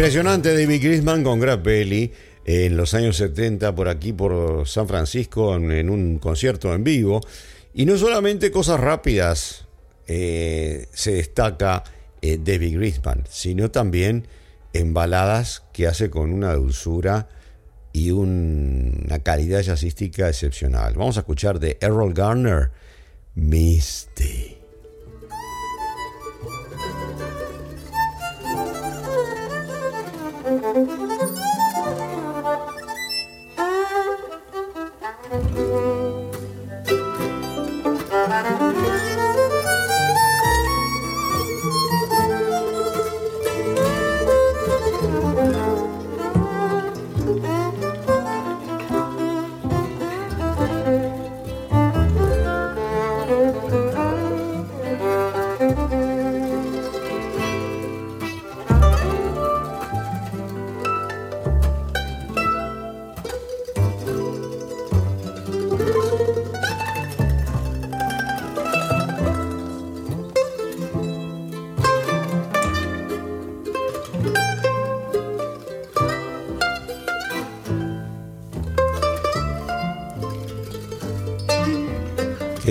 Impresionante 0.06 0.56
David 0.56 0.84
Grisman 0.84 1.24
con 1.24 1.40
Grappelli 1.40 2.12
en 2.44 2.76
los 2.76 2.94
años 2.94 3.16
70 3.16 3.74
por 3.74 3.88
aquí 3.88 4.12
por 4.12 4.62
San 4.68 4.86
Francisco 4.86 5.56
en, 5.56 5.90
un 5.90 6.20
concierto 6.20 6.72
en 6.72 6.84
vivo. 6.84 7.20
Y 7.74 7.86
no 7.86 7.98
solamente 7.98 8.52
cosas 8.52 8.78
rápidas 8.78 9.66
eh, 10.06 10.86
se 10.92 11.14
destaca 11.14 11.82
eh, 12.22 12.38
David 12.40 12.76
Grisman, 12.76 13.24
sino 13.28 13.72
también 13.72 14.28
en 14.72 14.94
baladas 14.94 15.64
que 15.72 15.88
hace 15.88 16.08
con 16.08 16.32
una 16.32 16.54
dulzura 16.54 17.28
y 17.92 18.12
una 18.12 19.18
calidad 19.24 19.60
jazzística 19.60 20.28
excepcional. 20.28 20.94
Vamos 20.94 21.16
a 21.16 21.20
escuchar 21.20 21.58
de 21.58 21.78
Errol 21.80 22.14
Garner, 22.14 22.70
Misty. 23.34 24.55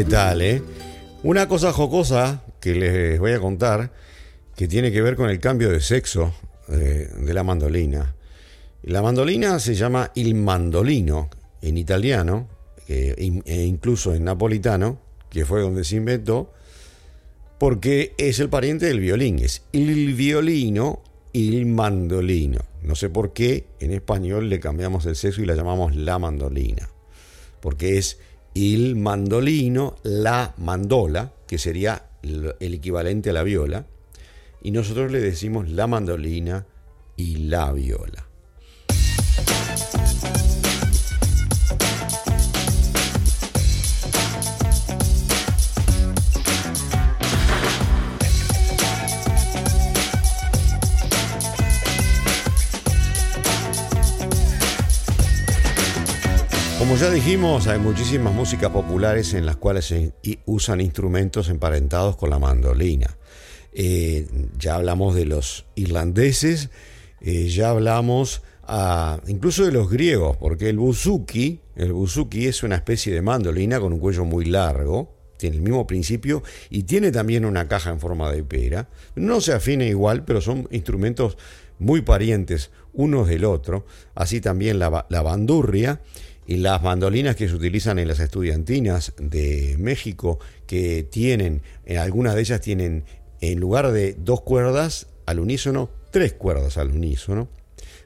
Tal, 0.10 0.42
eh? 0.42 0.62
Una 1.24 1.48
cosa 1.48 1.72
jocosa 1.74 2.44
que 2.60 2.76
les 2.76 3.20
voy 3.20 3.32
a 3.32 3.40
contar 3.40 3.92
que 4.56 4.68
tiene 4.68 4.92
que 4.92 5.02
ver 5.02 5.16
con 5.16 5.30
el 5.30 5.40
cambio 5.40 5.70
de 5.72 5.82
sexo 5.82 6.34
eh, 6.70 7.10
de 7.18 7.34
la 7.34 7.44
mandolina. 7.44 8.16
La 8.84 9.02
mandolina 9.02 9.60
se 9.60 9.74
llama 9.74 10.12
il 10.16 10.36
mandolino 10.36 11.30
en 11.62 11.78
italiano 11.78 12.50
e 12.88 13.16
incluso 13.66 14.14
en 14.14 14.26
napolitano, 14.26 15.02
que 15.30 15.44
fue 15.44 15.62
donde 15.62 15.84
se 15.84 15.96
inventó, 15.96 16.54
porque 17.58 18.14
es 18.20 18.40
el 18.40 18.50
pariente 18.50 18.86
del 18.86 19.00
violín, 19.00 19.40
es 19.40 19.64
il 19.72 20.14
violino, 20.14 21.02
il 21.34 21.66
mandolino. 21.66 22.62
No 22.84 22.94
sé 22.94 23.10
por 23.10 23.34
qué 23.34 23.66
en 23.80 23.92
español 23.92 24.50
le 24.50 24.60
cambiamos 24.60 25.08
el 25.08 25.16
sexo 25.16 25.42
y 25.42 25.48
la 25.48 25.56
llamamos 25.56 25.96
la 25.96 26.20
mandolina, 26.20 26.90
porque 27.60 27.98
es 27.98 28.20
il 28.56 28.96
mandolino, 28.96 29.98
la 30.04 30.54
mandola, 30.58 31.34
que 31.46 31.58
sería 31.58 32.08
el 32.24 32.56
equivalente 32.60 33.30
a 33.30 33.34
la 33.34 33.44
viola, 33.44 33.86
y 34.64 34.72
nosotros 34.72 35.12
le 35.12 35.20
decimos 35.20 35.70
la 35.70 35.88
mandolina 35.88 36.66
y 37.18 37.36
la 37.36 37.72
viola. 37.74 38.26
Como 56.95 57.08
ya 57.08 57.13
dijimos, 57.13 57.67
hay 57.67 57.77
muchísimas 57.77 58.34
músicas 58.34 58.69
populares 58.69 59.34
en 59.34 59.45
las 59.45 59.58
cuales 59.58 59.84
se 59.84 60.13
usan 60.45 60.79
instrumentos 60.79 61.49
emparentados 61.49 62.15
con 62.15 62.29
la 62.29 62.39
mandolina. 62.39 63.17
Eh, 63.73 64.25
ya 64.58 64.75
hablamos 64.75 65.13
de 65.13 65.25
los 65.25 65.65
irlandeses, 65.75 66.69
eh, 67.19 67.49
ya 67.49 67.71
hablamos 67.71 68.43
ah, 68.63 69.19
incluso 69.27 69.65
de 69.65 69.73
los 69.73 69.89
griegos, 69.89 70.38
porque 70.38 70.69
el 70.69 70.77
buzuki, 70.77 71.60
el 71.75 71.91
buzuki 71.91 72.47
es 72.47 72.63
una 72.63 72.77
especie 72.77 73.13
de 73.13 73.21
mandolina 73.21 73.81
con 73.81 73.91
un 73.91 73.99
cuello 73.99 74.23
muy 74.23 74.45
largo, 74.45 75.13
tiene 75.36 75.58
el 75.58 75.63
mismo 75.63 75.86
principio 75.86 76.43
y 76.69 76.84
tiene 76.84 77.12
también 77.12 77.43
una 77.43 77.67
caja 77.67 77.89
en 77.89 77.99
forma 77.99 78.31
de 78.31 78.41
pera. 78.45 78.88
No 79.15 79.41
se 79.41 79.51
afina 79.51 79.84
igual, 79.84 80.23
pero 80.23 80.39
son 80.39 80.69
instrumentos 80.71 81.38
muy 81.77 82.03
parientes 82.03 82.71
unos 82.93 83.27
del 83.27 83.43
otro. 83.43 83.86
Así 84.13 84.39
también 84.39 84.79
la 84.79 85.21
bandurria 85.21 85.99
y 86.47 86.58
las 86.58 86.81
mandolinas 86.81 87.36
que 87.36 87.47
se 87.47 87.55
utilizan 87.55 87.99
en 87.99 88.08
las 88.08 88.19
estudiantinas 88.19 89.13
de 89.17 89.75
México, 89.79 90.39
que 90.67 91.03
tienen, 91.03 91.62
en 91.86 91.97
algunas 91.97 92.36
de 92.36 92.41
ellas 92.41 92.62
tienen, 92.62 93.03
en 93.41 93.60
lugar 93.60 93.91
de 93.91 94.15
dos 94.17 94.41
cuerdas 94.41 95.08
al 95.25 95.39
unísono, 95.39 95.89
tres 96.12 96.34
cuerdas 96.34 96.77
al 96.77 96.91
unísono. 96.91 97.49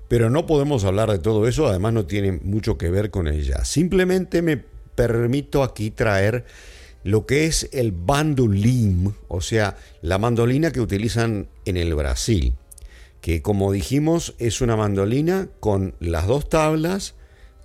Pero 0.08 0.30
no 0.30 0.48
podemos 0.48 0.86
hablar 0.86 1.12
de 1.12 1.20
todo 1.20 1.48
eso, 1.48 1.68
además 1.68 1.94
no 1.94 2.06
tiene 2.06 2.32
mucho 2.32 2.78
que 2.78 2.90
ver 2.90 3.12
con 3.12 3.28
ella. 3.28 3.64
Simplemente 3.66 4.42
me 4.42 4.58
permito 4.96 5.64
aquí 5.64 5.92
traer 5.92 6.46
lo 7.04 7.26
que 7.26 7.46
es 7.46 7.70
el 7.72 7.92
bandolim, 7.92 9.14
o 9.28 9.42
sea, 9.42 9.78
la 10.02 10.18
mandolina 10.18 10.72
que 10.72 10.82
utilizan 10.82 11.48
en 11.66 11.78
el 11.78 11.94
Brasil, 11.96 12.56
que 13.22 13.42
como 13.42 13.72
dijimos 13.72 14.36
es 14.40 14.62
una 14.62 14.76
mandolina 14.76 15.48
con 15.60 15.96
las 16.00 16.28
dos 16.28 16.50
tablas, 16.50 17.16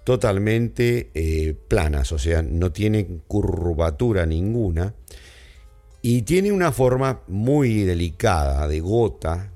totalmente 0.04 1.10
eh, 1.14 1.56
planas, 1.66 2.12
o 2.12 2.18
sea, 2.18 2.42
no 2.42 2.70
tiene 2.72 3.06
curvatura 3.26 4.26
ninguna 4.26 4.94
y 6.02 6.22
tiene 6.22 6.52
una 6.52 6.70
forma 6.70 7.22
muy 7.28 7.84
delicada, 7.84 8.68
de 8.68 8.80
gota. 8.80 9.50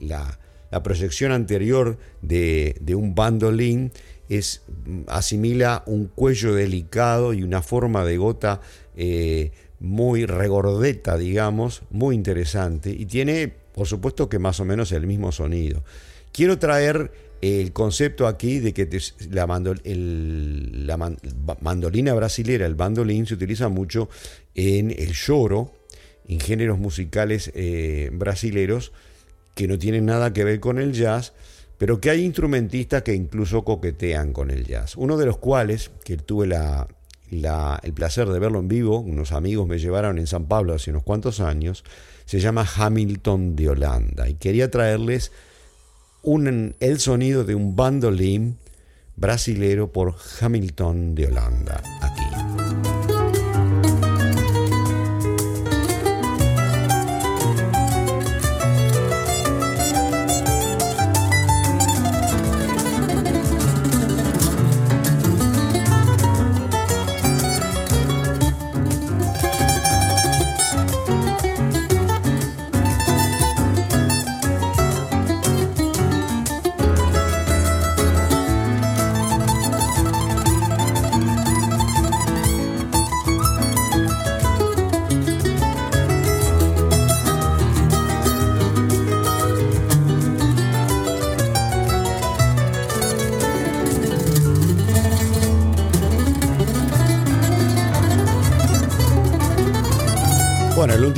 la, 0.00 0.38
proyección 0.82 1.32
anterior 1.32 1.98
de, 2.22 2.74
un 2.96 3.14
bandolín 3.14 3.92
es, 4.30 4.62
asimila 5.06 5.82
un 5.84 6.06
cuello 6.06 6.54
delicado 6.54 7.34
y 7.34 7.42
una 7.42 7.60
forma 7.60 8.06
de 8.06 8.16
gota 8.16 8.62
eh, 8.96 9.52
muy 9.80 10.24
regordeta, 10.24 11.18
digamos, 11.18 11.82
muy 11.90 12.14
interesante 12.14 12.90
y 12.90 13.04
tiene, 13.04 13.52
por 13.74 13.86
supuesto, 13.86 14.30
que 14.30 14.38
más 14.38 14.60
o 14.60 14.64
menos 14.64 14.92
el 14.92 15.06
mismo 15.06 15.30
sonido. 15.30 15.84
Quiero 16.32 16.58
traer 16.58 17.12
el 17.40 17.72
concepto 17.72 18.26
aquí 18.26 18.58
de 18.58 18.74
que 18.74 18.88
la, 19.30 19.46
mandolina 21.60 22.14
brasilera, 22.14 22.66
el 22.66 22.74
bandolín, 22.74 23.26
se 23.26 23.34
utiliza 23.34 23.68
mucho 23.68 24.08
en 24.54 24.90
el 24.90 25.12
lloro, 25.12 25.72
en 26.28 26.38
géneros 26.38 26.78
musicales 26.78 27.50
eh, 27.54 28.10
brasileros 28.12 28.92
que 29.54 29.66
no 29.66 29.78
tienen 29.78 30.06
nada 30.06 30.32
que 30.32 30.44
ver 30.44 30.60
con 30.60 30.78
el 30.78 30.92
jazz, 30.92 31.32
pero 31.78 32.00
que 32.00 32.10
hay 32.10 32.24
instrumentistas 32.24 33.02
que 33.02 33.14
incluso 33.14 33.64
coquetean 33.64 34.32
con 34.32 34.50
el 34.50 34.66
jazz. 34.66 34.96
Uno 34.96 35.16
de 35.16 35.26
los 35.26 35.38
cuales, 35.38 35.90
que 36.04 36.18
tuve 36.18 36.46
el 36.46 37.92
placer 37.94 38.28
de 38.28 38.38
verlo 38.38 38.58
en 38.58 38.68
vivo, 38.68 39.00
unos 39.00 39.32
amigos 39.32 39.66
me 39.66 39.78
llevaron 39.78 40.18
en 40.18 40.26
San 40.26 40.46
Pablo 40.46 40.74
hace 40.74 40.90
unos 40.90 41.02
cuantos 41.02 41.40
años, 41.40 41.84
se 42.26 42.38
llama 42.38 42.68
Hamilton 42.76 43.56
de 43.56 43.70
Holanda. 43.70 44.28
Y 44.28 44.34
quería 44.34 44.70
traerles 44.70 45.32
el 46.80 47.00
sonido 47.00 47.44
de 47.44 47.54
un 47.54 47.76
bandolín 47.76 48.58
brasilero 49.16 49.92
por 49.92 50.14
Hamilton 50.40 51.14
de 51.14 51.26
Holanda 51.26 51.82
aquí. 52.00 52.59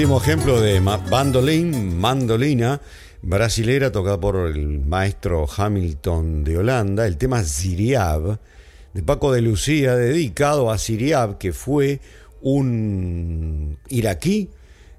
Último 0.03 0.21
ejemplo 0.21 0.61
de 0.61 0.81
bandolín, 0.81 1.97
mandolina, 1.97 2.81
brasilera 3.23 3.93
tocada 3.93 4.19
por 4.19 4.49
el 4.49 4.81
maestro 4.81 5.47
Hamilton 5.57 6.43
de 6.43 6.59
Holanda, 6.59 7.07
el 7.07 7.17
tema 7.17 7.45
Ziriab, 7.45 8.41
de 8.95 9.03
Paco 9.05 9.31
de 9.31 9.43
Lucía, 9.43 9.95
dedicado 9.95 10.73
a 10.73 10.79
Ziriab, 10.79 11.38
que 11.38 11.53
fue 11.53 12.01
un 12.41 13.79
iraquí 13.91 14.51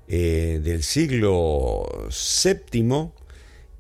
eh, 0.07 0.61
del 0.63 0.83
siglo 0.83 1.85
VII 2.07 3.09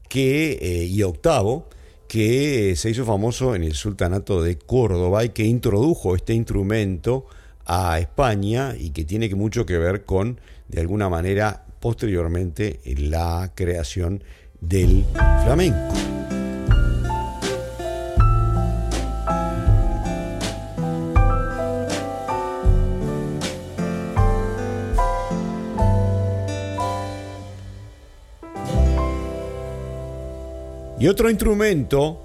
que, 0.09 0.59
eh, 0.61 0.83
y 0.87 1.03
octavo, 1.03 1.69
que 2.09 2.73
se 2.75 2.89
hizo 2.89 3.05
famoso 3.05 3.55
en 3.55 3.63
el 3.63 3.75
sultanato 3.75 4.43
de 4.43 4.57
Córdoba 4.57 5.23
y 5.23 5.29
que 5.29 5.45
introdujo 5.45 6.17
este 6.17 6.33
instrumento 6.33 7.27
a 7.65 7.97
España 7.97 8.75
y 8.77 8.89
que 8.89 9.05
tiene 9.05 9.33
mucho 9.35 9.65
que 9.65 9.77
ver 9.77 10.03
con, 10.03 10.41
de 10.73 10.81
alguna 10.81 11.07
manera, 11.07 11.65
posteriormente 11.79 12.79
la 12.97 13.51
creación 13.53 14.23
del 14.59 15.05
flamenco. 15.43 15.93
Y 30.99 31.07
otro 31.07 31.29
instrumento 31.29 32.21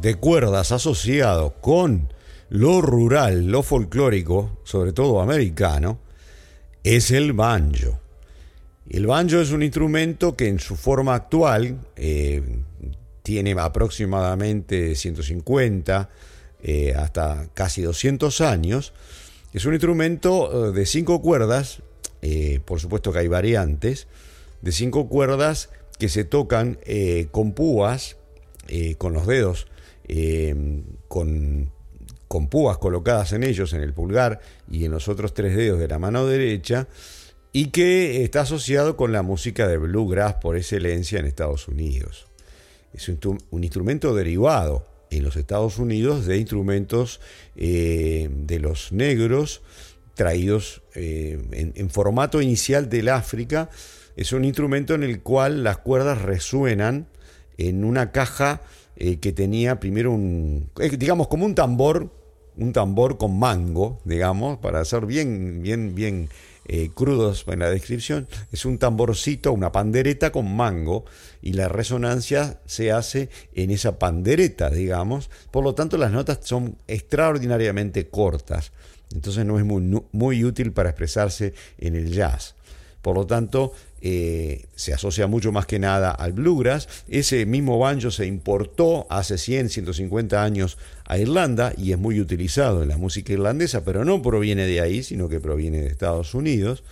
de 0.00 0.14
cuerdas 0.14 0.70
asociado 0.70 1.54
con 1.60 2.08
lo 2.48 2.80
rural, 2.80 3.46
lo 3.48 3.62
folclórico, 3.62 4.60
sobre 4.62 4.92
todo 4.92 5.20
americano, 5.20 5.98
es 6.84 7.10
el 7.10 7.32
banjo. 7.32 7.98
El 8.88 9.06
banjo 9.06 9.40
es 9.40 9.50
un 9.50 9.62
instrumento 9.62 10.36
que 10.36 10.48
en 10.48 10.60
su 10.60 10.76
forma 10.76 11.14
actual 11.14 11.80
eh, 11.96 12.42
tiene 13.22 13.56
aproximadamente 13.58 14.94
150 14.94 16.10
eh, 16.62 16.94
hasta 16.94 17.48
casi 17.54 17.80
200 17.80 18.42
años. 18.42 18.92
Es 19.54 19.64
un 19.64 19.72
instrumento 19.72 20.68
eh, 20.68 20.72
de 20.72 20.86
cinco 20.86 21.22
cuerdas, 21.22 21.82
por 22.64 22.80
supuesto 22.80 23.12
que 23.12 23.18
hay 23.18 23.28
variantes, 23.28 24.06
de 24.62 24.72
cinco 24.72 25.08
cuerdas 25.08 25.68
que 25.98 26.08
se 26.08 26.24
tocan 26.24 26.78
con 27.30 27.52
púas, 27.52 28.16
con 28.96 29.12
los 29.12 29.26
dedos, 29.26 29.66
con, 31.08 31.70
con 32.34 32.48
púas 32.48 32.78
colocadas 32.78 33.32
en 33.32 33.44
ellos, 33.44 33.74
en 33.74 33.80
el 33.80 33.94
pulgar 33.94 34.40
y 34.68 34.84
en 34.84 34.90
los 34.90 35.06
otros 35.06 35.34
tres 35.34 35.54
dedos 35.54 35.78
de 35.78 35.86
la 35.86 36.00
mano 36.00 36.26
derecha, 36.26 36.88
y 37.52 37.66
que 37.66 38.24
está 38.24 38.40
asociado 38.40 38.96
con 38.96 39.12
la 39.12 39.22
música 39.22 39.68
de 39.68 39.76
bluegrass 39.76 40.34
por 40.42 40.56
excelencia 40.56 41.20
en 41.20 41.26
Estados 41.26 41.68
Unidos. 41.68 42.26
Es 42.92 43.08
un, 43.08 43.38
instrumento 43.62 44.16
derivado 44.16 44.84
en 45.12 45.22
los 45.22 45.36
Estados 45.36 45.78
Unidos 45.78 46.26
de 46.26 46.38
instrumentos 46.38 47.20
eh, 47.54 48.28
de 48.28 48.58
los 48.58 48.90
negros 48.90 49.62
traídos 50.14 50.82
eh, 50.96 51.38
en, 51.52 51.88
formato 51.88 52.42
inicial 52.42 52.88
del 52.88 53.10
África. 53.10 53.70
Es 54.16 54.32
un 54.32 54.44
instrumento 54.44 54.92
en 54.96 55.04
el 55.04 55.22
cual 55.22 55.62
las 55.62 55.78
cuerdas 55.78 56.20
resuenan 56.20 57.06
en 57.58 57.84
una 57.84 58.10
caja 58.10 58.60
eh, 58.96 59.20
que 59.20 59.32
tenía 59.32 59.78
primero 59.78 60.10
un, 60.10 60.68
digamos, 60.98 61.28
como 61.28 61.46
un 61.46 61.54
tambor, 61.54 62.23
un 62.56 62.72
tambor 62.72 63.18
con 63.18 63.38
mango, 63.38 64.00
digamos, 64.04 64.58
para 64.58 64.80
hacer 64.80 65.06
bien, 65.06 65.62
bien, 65.62 65.94
bien 65.94 66.28
eh, 66.66 66.90
crudos 66.94 67.44
en 67.48 67.58
la 67.58 67.68
descripción, 67.68 68.26
es 68.50 68.64
un 68.64 68.78
tamborcito, 68.78 69.52
una 69.52 69.70
pandereta 69.70 70.32
con 70.32 70.54
mango 70.56 71.04
y 71.42 71.52
la 71.52 71.68
resonancia 71.68 72.58
se 72.64 72.90
hace 72.90 73.28
en 73.54 73.70
esa 73.70 73.98
pandereta, 73.98 74.70
digamos. 74.70 75.30
Por 75.50 75.62
lo 75.62 75.74
tanto, 75.74 75.98
las 75.98 76.10
notas 76.10 76.38
son 76.42 76.76
extraordinariamente 76.88 78.06
cortas. 78.08 78.72
Entonces 79.14 79.44
no 79.44 79.58
es 79.58 79.64
muy, 79.64 80.02
muy 80.12 80.44
útil 80.44 80.72
para 80.72 80.90
expresarse 80.90 81.52
en 81.78 81.96
el 81.96 82.10
jazz. 82.12 82.54
Por 83.02 83.16
lo 83.16 83.26
tanto, 83.26 83.74
eh, 84.06 84.66
se 84.76 84.92
asocia 84.92 85.26
mucho 85.26 85.50
más 85.50 85.64
que 85.64 85.78
nada 85.78 86.10
al 86.10 86.34
bluegrass. 86.34 86.88
Ese 87.08 87.46
mismo 87.46 87.78
banjo 87.78 88.10
se 88.10 88.26
importó 88.26 89.06
hace 89.08 89.38
100, 89.38 89.70
150 89.70 90.44
años 90.44 90.76
a 91.06 91.16
Irlanda 91.16 91.72
y 91.78 91.92
es 91.92 91.98
muy 91.98 92.20
utilizado 92.20 92.82
en 92.82 92.90
la 92.90 92.98
música 92.98 93.32
irlandesa, 93.32 93.82
pero 93.82 94.04
no 94.04 94.20
proviene 94.20 94.66
de 94.66 94.82
ahí, 94.82 95.02
sino 95.02 95.30
que 95.30 95.40
proviene 95.40 95.80
de 95.80 95.86
Estados 95.86 96.34
Unidos. 96.34 96.84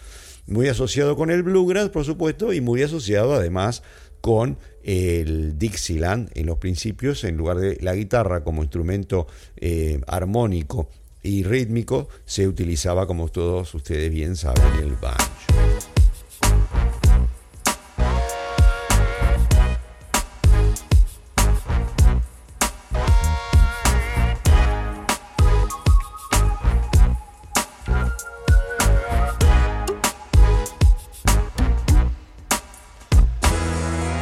Muy 0.46 0.68
asociado 0.68 1.14
con 1.14 1.30
el 1.30 1.42
bluegrass, 1.42 1.90
por 1.90 2.06
supuesto, 2.06 2.54
y 2.54 2.62
muy 2.62 2.82
asociado 2.82 3.34
además 3.34 3.82
con 4.22 4.56
el 4.82 5.58
Dixieland 5.58 6.30
en 6.34 6.46
los 6.46 6.56
principios, 6.56 7.24
en 7.24 7.36
lugar 7.36 7.58
de 7.58 7.76
la 7.82 7.94
guitarra 7.94 8.42
como 8.42 8.62
instrumento 8.62 9.26
eh, 9.56 10.00
armónico 10.06 10.88
y 11.22 11.42
rítmico, 11.42 12.08
se 12.24 12.48
utilizaba, 12.48 13.06
como 13.06 13.28
todos 13.28 13.74
ustedes 13.74 14.10
bien 14.10 14.34
saben, 14.34 14.64
el 14.82 14.94
banjo. 14.94 15.71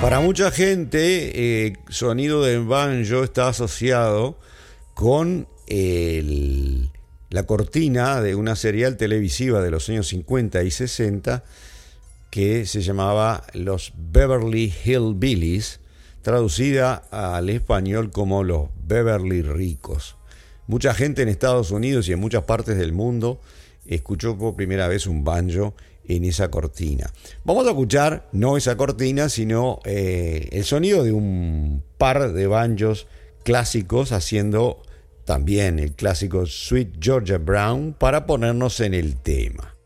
Para 0.01 0.21
mucha 0.21 0.51
gente, 0.51 1.67
eh, 1.67 1.77
sonido 1.91 2.43
de 2.43 2.59
banjo 2.59 3.23
está 3.23 3.49
asociado 3.49 4.39
con 4.95 5.47
la 7.29 7.43
cortina 7.45 8.23
de 8.23 8.35
una 8.35 8.57
serial 8.57 8.97
televisiva 8.97 9.61
de 9.61 9.71
los 9.71 9.91
años 9.91 10.09
50 10.09 10.63
y 10.63 10.71
60 10.71 11.45
que 12.31 12.65
se 12.65 12.81
llamaba 12.81 13.45
Los 13.53 13.93
Beverly 13.95 14.73
Hillbillies, 14.85 15.81
traducida 16.23 16.95
al 17.11 17.51
español 17.51 18.11
como 18.11 18.43
Los 18.43 18.71
Beverly 18.83 19.43
Ricos. 19.43 20.17
Mucha 20.67 20.95
gente 20.95 21.21
en 21.23 21.29
Estados 21.29 21.73
Unidos 21.73 22.09
y 22.09 22.13
en 22.13 22.21
muchas 22.21 22.45
partes 22.45 22.79
del 22.79 22.95
mundo 22.95 23.39
escuchó 23.87 24.39
por 24.39 24.57
primera 24.57 24.89
vez 24.89 25.07
un 25.07 25.25
banjo 25.25 25.75
en 26.17 26.25
esa 26.25 26.51
cortina. 26.51 27.11
Vamos 27.45 27.67
a 27.67 27.71
escuchar 27.71 28.29
no 28.33 28.57
esa 28.57 28.77
cortina, 28.77 29.29
sino 29.29 29.81
eh, 29.85 30.49
el 30.53 30.65
sonido 30.65 31.05
de 31.05 31.13
un 31.13 31.83
par 31.99 32.33
de 32.33 32.47
banjos 32.47 33.07
clásicos 33.45 34.13
haciendo 34.13 34.83
también 35.25 35.79
el 35.79 35.93
clásico 35.93 36.47
Sweet 36.47 36.97
Georgia 37.01 37.39
Brown 37.39 37.95
para 37.97 38.27
ponernos 38.27 38.81
en 38.81 38.95
el 38.95 39.17
tema. 39.17 39.77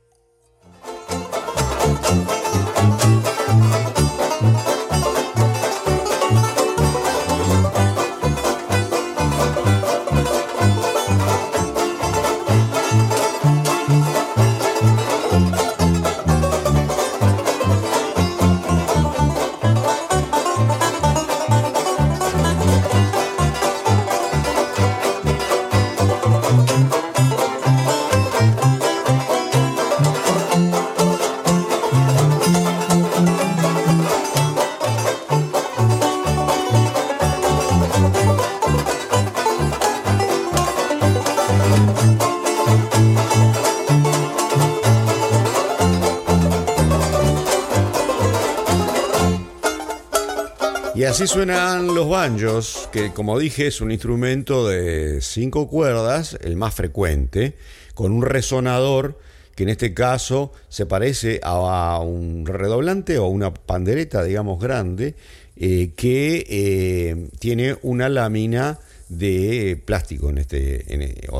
Así 51.14 51.28
suenan 51.28 51.94
los 51.94 52.08
banjos, 52.08 52.88
que 52.90 53.12
como 53.12 53.38
dije 53.38 53.68
es 53.68 53.80
un 53.80 53.92
instrumento 53.92 54.66
de 54.66 55.20
cinco 55.20 55.68
cuerdas, 55.68 56.36
el 56.42 56.56
más 56.56 56.74
frecuente, 56.74 57.54
con 57.94 58.10
un 58.10 58.22
resonador 58.22 59.16
que 59.54 59.62
en 59.62 59.68
este 59.68 59.94
caso 59.94 60.50
se 60.68 60.86
parece 60.86 61.38
a 61.44 62.00
un 62.00 62.44
redoblante 62.44 63.18
o 63.18 63.28
una 63.28 63.54
pandereta, 63.54 64.24
digamos, 64.24 64.58
grande, 64.58 65.14
eh, 65.54 65.92
que 65.94 66.44
eh, 66.48 67.28
tiene 67.38 67.76
una 67.82 68.08
lámina 68.08 68.80
de 69.08 69.80
plástico, 69.84 70.30
en 70.30 70.38
este, 70.38 70.84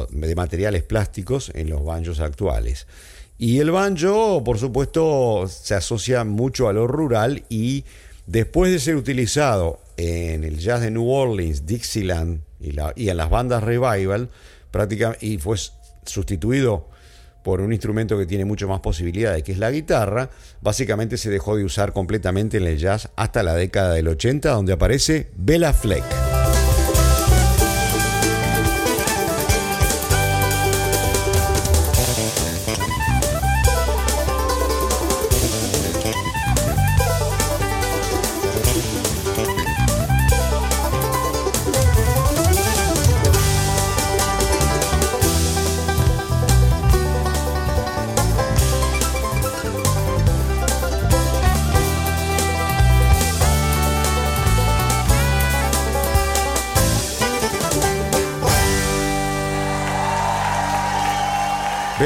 de 0.09 0.35
materiales 0.37 0.85
plásticos 0.85 1.51
en 1.53 1.69
los 1.69 1.85
banjos 1.85 2.21
actuales. 2.21 2.87
Y 3.39 3.59
el 3.59 3.73
banjo, 3.73 4.45
por 4.45 4.57
supuesto, 4.57 5.49
se 5.49 5.75
asocia 5.75 6.23
mucho 6.23 6.69
a 6.69 6.73
lo 6.73 6.87
rural 6.87 7.43
y 7.49 7.83
después 8.27 8.73
de 8.73 8.79
ser 8.79 8.97
utilizado 8.97 9.81
en 9.97 10.45
el 10.45 10.59
jazz 10.59 10.81
de 10.81 10.91
New 10.91 11.09
Orleans, 11.09 11.67
Dixieland 11.67 12.41
y, 12.61 13.09
en 13.09 13.17
las 13.17 13.31
bandas 13.31 13.63
revival, 13.63 14.31
prácticamente, 14.71 15.27
y 15.27 15.39
fue 15.39 15.57
sustituido 16.05 16.89
por 17.43 17.61
un 17.61 17.73
instrumento 17.73 18.19
que 18.19 18.25
tiene 18.25 18.47
mucho 18.47 18.67
más 18.67 18.81
posibilidades, 18.81 19.43
que 19.43 19.53
es 19.53 19.59
la 19.59 19.71
guitarra, 19.71 20.31
básicamente 20.63 21.19
se 21.19 21.29
dejó 21.29 21.57
de 21.57 21.65
usar 21.65 21.93
completamente 21.93 22.57
en 22.57 22.65
el 22.65 22.79
jazz 22.79 23.11
hasta 23.17 23.43
la 23.43 23.55
década 23.55 23.93
del 23.93 24.09
80, 24.09 24.51
donde 24.51 24.73
aparece 24.73 25.29
Bella 25.37 25.75
Fleck. 25.75 26.24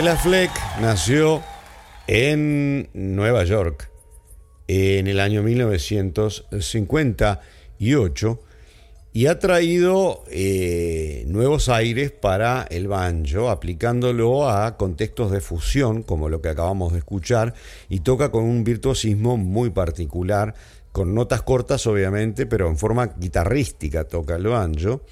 Bella 0.09 0.21
Fleck 0.21 0.51
nació 0.81 1.43
en 2.07 2.89
Nueva 2.95 3.45
York 3.45 3.91
en 4.67 5.07
el 5.07 5.21
año 5.21 5.43
1958 5.43 8.41
y 9.13 9.27
ha 9.27 9.39
traído 9.39 10.25
eh, 10.31 11.25
nuevos 11.27 11.69
aires 11.69 12.11
para 12.11 12.67
el 12.71 12.89
banjo, 12.89 13.51
aplicándolo 13.51 14.49
a 14.49 14.79
contextos 14.79 15.31
de 15.31 15.43
fusión, 15.43 16.03
como 16.03 16.31
lo 16.31 16.41
que 16.41 16.49
acabamos 16.49 16.95
de 16.95 17.01
escuchar, 17.01 17.53
y 17.91 18.01
toca 18.01 18.31
con 18.31 18.45
un 18.45 18.65
virtuosismo 18.65 19.37
muy 19.37 19.69
particular, 19.69 20.55
con 20.91 21.15
notas 21.15 21.43
cortas 21.43 21.87
obviamente, 21.87 22.47
pero 22.47 22.69
en 22.69 22.79
forma 22.79 23.13
guitarrística 23.19 24.05
toca 24.05 24.37
el 24.37 24.47
banjo, 24.47 25.03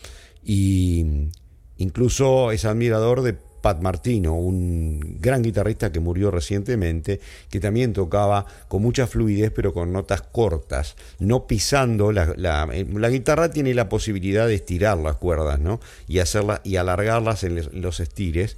y 0.42 1.28
incluso 1.76 2.50
es 2.50 2.64
admirador 2.64 3.20
de 3.20 3.36
Pat 3.66 3.80
Martino, 3.80 4.34
un 4.34 5.16
gran 5.18 5.42
guitarrista 5.42 5.90
que 5.90 5.98
murió 5.98 6.30
recientemente, 6.30 7.18
que 7.50 7.58
también 7.58 7.92
tocaba 7.92 8.46
con 8.68 8.80
mucha 8.80 9.08
fluidez 9.08 9.50
pero 9.50 9.74
con 9.74 9.92
notas 9.92 10.22
cortas, 10.22 10.94
no 11.18 11.48
pisando. 11.48 12.12
La, 12.12 12.32
la, 12.36 13.08
guitarra 13.08 13.50
tiene 13.50 13.74
la 13.74 13.88
posibilidad 13.88 14.46
de 14.46 14.54
estirar 14.54 14.98
las 14.98 15.16
cuerdas 15.16 15.58
¿no? 15.58 15.80
y, 16.06 16.20
hacerla, 16.20 16.60
y 16.62 16.76
alargarlas 16.76 17.42
en 17.42 17.82
los 17.82 17.98
estires. 17.98 18.56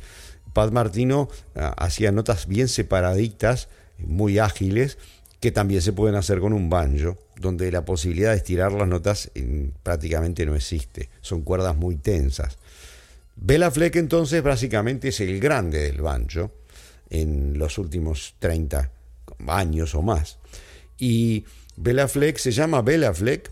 Pat 0.53 0.73
Martino 0.73 1.31
ah, 1.57 1.75
hacía 1.79 2.13
notas 2.13 2.47
bien 2.47 2.69
separaditas, 2.69 3.69
muy 3.97 4.39
ágiles, 4.39 4.99
que 5.41 5.53
también 5.53 5.81
se 5.81 5.95
pueden 5.95 6.17
hacer 6.17 6.39
con 6.39 6.53
un 6.53 6.69
banjo, 6.69 7.17
donde 7.37 7.73
la 7.73 7.87
posibilidad 7.87 8.33
de 8.33 8.37
estirar 8.37 8.73
las 8.73 8.89
notas 8.89 9.31
prácticamente 9.83 10.45
no 10.45 10.55
existe. 10.55 11.09
Son 11.23 11.41
cuerdas 11.41 11.77
muy 11.77 11.97
tensas. 11.97 12.59
Bela 13.41 13.71
Fleck 13.71 13.97
entonces 13.97 14.43
básicamente 14.43 15.09
es 15.09 15.21
el 15.21 15.39
grande 15.39 15.79
del 15.79 16.03
banjo 16.03 16.51
en 17.09 17.59
los 17.59 17.79
últimos 17.79 18.35
30 18.39 18.91
años 19.47 19.95
o 19.95 20.03
más. 20.03 20.39
Y 20.99 21.45
Bela 21.77 22.09
Fleck 22.09 22.39
se 22.39 22.51
llama 22.51 22.83
Bela 22.83 23.15
Fleck, 23.15 23.51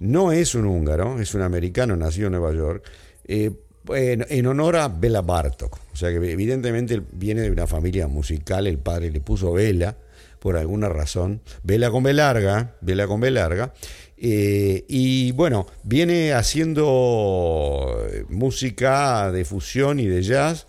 no 0.00 0.32
es 0.32 0.54
un 0.54 0.64
húngaro, 0.64 1.20
es 1.20 1.34
un 1.34 1.42
americano, 1.42 1.96
nacido 1.96 2.28
en 2.28 2.32
Nueva 2.32 2.54
York, 2.54 2.84
eh, 3.26 3.52
en, 3.88 4.46
honor 4.46 4.76
a 4.76 4.88
Bela 4.88 5.20
Bartok. 5.20 5.78
O 5.92 5.96
sea 5.96 6.08
que 6.08 6.16
evidentemente 6.16 7.02
viene 7.12 7.42
de 7.42 7.50
una 7.50 7.66
familia 7.66 8.08
musical, 8.08 8.66
el 8.66 8.78
padre 8.78 9.10
le 9.10 9.20
puso 9.20 9.52
Bela 9.52 9.96
por 10.38 10.56
alguna 10.56 10.88
razón, 10.88 11.42
Vela 11.62 11.90
con 11.90 12.02
B 12.02 12.14
larga, 12.14 12.76
Vela 12.80 13.06
con 13.06 13.20
B 13.20 13.30
larga, 13.30 13.74
eh, 14.22 14.84
y 14.86 15.32
bueno, 15.32 15.66
viene 15.82 16.34
haciendo 16.34 18.06
eh, 18.12 18.24
música 18.28 19.32
de 19.32 19.46
fusión 19.46 19.98
y 19.98 20.06
de 20.06 20.22
jazz 20.22 20.66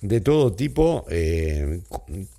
de 0.00 0.22
todo 0.22 0.54
tipo, 0.54 1.04
eh, 1.10 1.82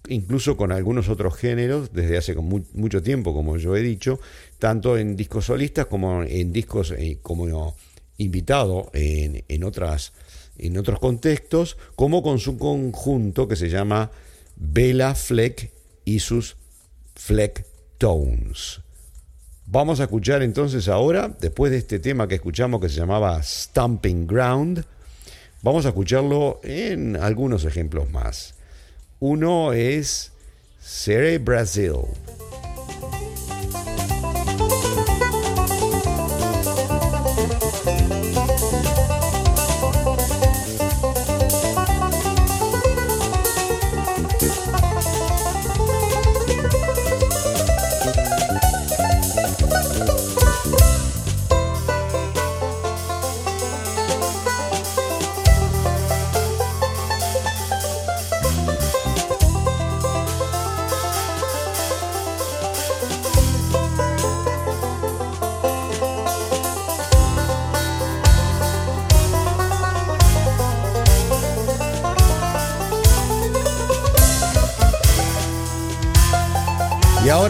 incluso 0.08 0.58
con 0.58 0.71
algunos 0.71 1.10
otros 1.10 1.36
géneros, 1.36 1.93
desde 1.93 2.17
hace 2.17 2.34
mucho 2.34 3.04
tiempo, 3.04 3.36
como 3.36 3.58
yo 3.58 3.75
he 3.75 3.84
dicho, 3.84 4.19
tanto 4.58 4.97
en 4.97 5.15
discos 5.15 5.45
solistas 5.45 5.86
como 5.86 6.23
en 6.23 6.51
discos 6.51 6.91
como 7.21 7.75
invitado 8.17 8.89
en, 8.93 9.63
otras, 9.63 10.12
en 10.58 10.75
otros 10.75 10.99
contextos, 10.99 11.77
como 11.95 12.23
con 12.23 12.39
su 12.39 12.58
conjunto 12.58 13.47
que 13.47 13.56
se 13.56 13.69
llama 13.69 14.10
Bella 14.56 15.13
Fleck 15.13 15.69
y 16.04 16.17
sus 16.17 16.58
Fleck 17.13 17.63
Tones. 17.99 18.82
Vamos 19.74 20.02
a 20.02 20.04
escuchar 20.04 20.44
entonces 20.44 20.90
ahora, 20.90 21.34
después 21.40 21.72
de 21.72 21.78
este 21.78 21.98
tema 22.00 22.28
que 22.28 22.36
escuchamos 22.36 22.82
que 22.82 22.90
se 22.90 22.98
llamaba 22.98 23.42
Stomping 23.42 24.28
Ground, 24.28 24.84
vamos 25.62 25.86
a 25.86 25.90
escucharlo 25.90 26.60
en 26.62 27.16
algunos 27.16 27.64
ejemplos 27.64 28.12
más. 28.12 28.56
Uno 29.22 29.72
es 29.72 30.34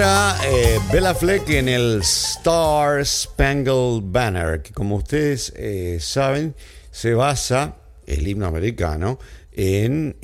Seré 0.02 0.80
Brasil. 0.80 0.82
Bella 0.92 1.14
Fleck 1.14 1.50
en 1.50 1.70
el 1.70 2.02
Star 2.02 3.06
Spangled 3.06 4.02
Banner, 4.06 4.62
que 4.64 4.74
como 4.74 4.96
ustedes 4.96 5.54
eh, 5.56 6.00
saben, 6.02 6.56
se 6.90 7.14
basa, 7.14 7.76
el 8.08 8.28
himno 8.28 8.48
americano, 8.48 9.20
en 9.52 10.16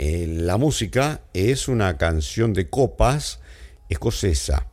la 0.48 0.58
música, 0.58 1.22
es 1.34 1.68
una 1.68 1.96
canción 1.98 2.54
de 2.54 2.70
copas 2.70 3.40
escocesa. 3.88 4.66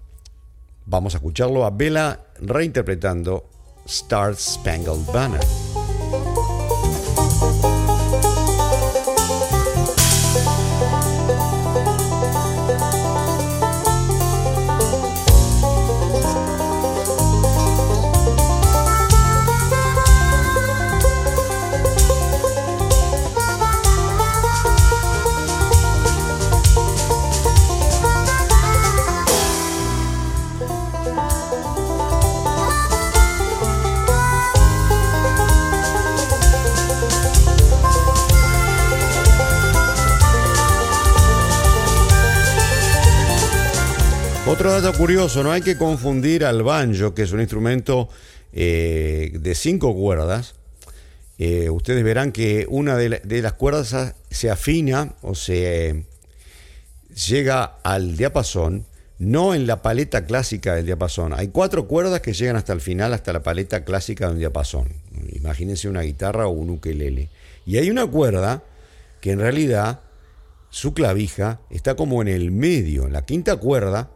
Vamos 0.87 1.14
a 1.14 1.19
escucharlo 1.19 1.67
a 1.67 1.71
Bella 1.71 2.21
reinterpretando 2.40 3.51
Star 3.87 4.35
Spangled 4.35 5.05
Banner. 5.12 5.84
Otro 44.55 44.71
dato 44.71 44.97
curioso, 44.97 45.43
no 45.43 45.51
hay 45.51 45.62
que 45.62 45.77
confundir 45.77 46.45
al 46.45 46.62
banjo, 46.62 47.12
que 47.12 47.23
es 47.23 47.33
un 47.33 47.40
instrumento 47.40 48.09
eh, 48.53 49.33
de 49.35 49.55
cinco 49.57 49.93
cuerdas. 49.97 50.55
Eh, 51.38 51.71
ustedes 51.71 52.05
verán 52.05 52.31
que 52.31 52.64
una 52.69 52.97
de, 52.97 53.43
las 53.43 53.53
cuerdas 53.55 54.14
se 54.31 54.51
afina 54.53 55.14
o 55.23 55.35
se 55.35 56.05
llega 57.29 57.64
al 57.83 58.17
diapasón 58.17 58.87
no 59.19 59.57
en 59.57 59.67
la 59.67 59.83
paleta 59.83 60.25
clásica 60.25 60.77
del 60.77 60.87
diapasón. 60.87 61.33
Hay 61.33 61.49
cuatro 61.49 61.88
cuerdas 61.88 62.21
que 62.21 62.33
llegan 62.33 62.55
hasta 62.55 62.73
el 62.73 62.81
final, 62.81 63.12
hasta 63.12 63.33
la 63.33 63.43
paleta 63.43 63.85
clásica 63.85 64.27
de 64.29 64.35
un 64.35 64.38
diapasón. 64.38 64.87
Imagínense 65.33 65.88
una 65.88 66.03
guitarra 66.03 66.47
o 66.47 66.51
un 66.51 66.71
ukelele. 66.71 67.29
Y 67.67 67.79
hay 67.79 67.90
una 67.90 68.07
cuerda 68.07 68.62
que 69.21 69.33
en 69.33 69.40
realidad 69.40 69.99
su 70.71 70.95
clavija 70.95 71.59
está 71.71 71.97
como 71.97 72.23
en 72.23 72.29
el 72.29 72.53
medio, 72.53 73.07
en 73.07 73.14
la 73.14 73.27
quinta 73.27 73.57
cuerda 73.57 74.11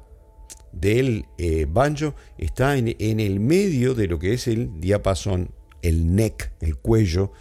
del 0.72 1.26
eh, 1.38 1.66
banjo 1.68 2.14
está 2.36 2.76
en, 2.76 2.94
en, 2.98 3.20
el 3.20 3.40
medio 3.40 3.94
de 3.94 4.06
lo 4.06 4.18
que 4.18 4.34
es 4.34 4.48
el 4.48 4.80
diapasón, 4.80 5.50
el 5.82 6.14
neck, 6.14 6.52
el 6.60 6.76
cuello 6.76 7.32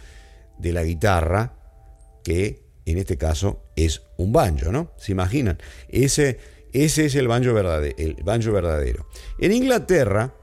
de 0.58 0.72
la 0.72 0.84
guitarra, 0.84 1.54
que 2.24 2.62
en 2.86 2.98
este 2.98 3.16
caso 3.16 3.64
es 3.76 4.02
un 4.16 4.32
banjo, 4.32 4.72
¿no? 4.72 4.92
¿Se 4.96 5.12
imaginan? 5.12 5.58
Ese 5.88 6.38
ese 6.72 7.06
es 7.06 7.14
el 7.14 7.28
banjo, 7.28 7.54
verdadero, 7.54 7.94
el 7.98 8.16
banjo 8.22 8.52
verdadero. 8.52 9.06
En 9.38 9.52
Inglaterra, 9.52 10.34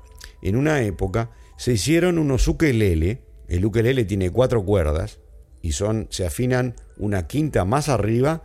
en 0.42 0.56
una 0.56 0.82
época, 0.82 1.32
se 1.58 1.74
hicieron 1.74 2.18
unos 2.18 2.48
ukelele. 2.48 3.22
El 3.48 3.66
ukelele 3.66 4.06
tiene 4.06 4.32
cuatro 4.32 4.66
cuerdas 4.66 5.20
y 5.62 5.74
son, 5.74 6.08
se 6.10 6.26
afinan 6.26 6.76
una 6.98 7.28
quinta 7.28 7.66
más 7.66 7.90
arriba 7.90 8.44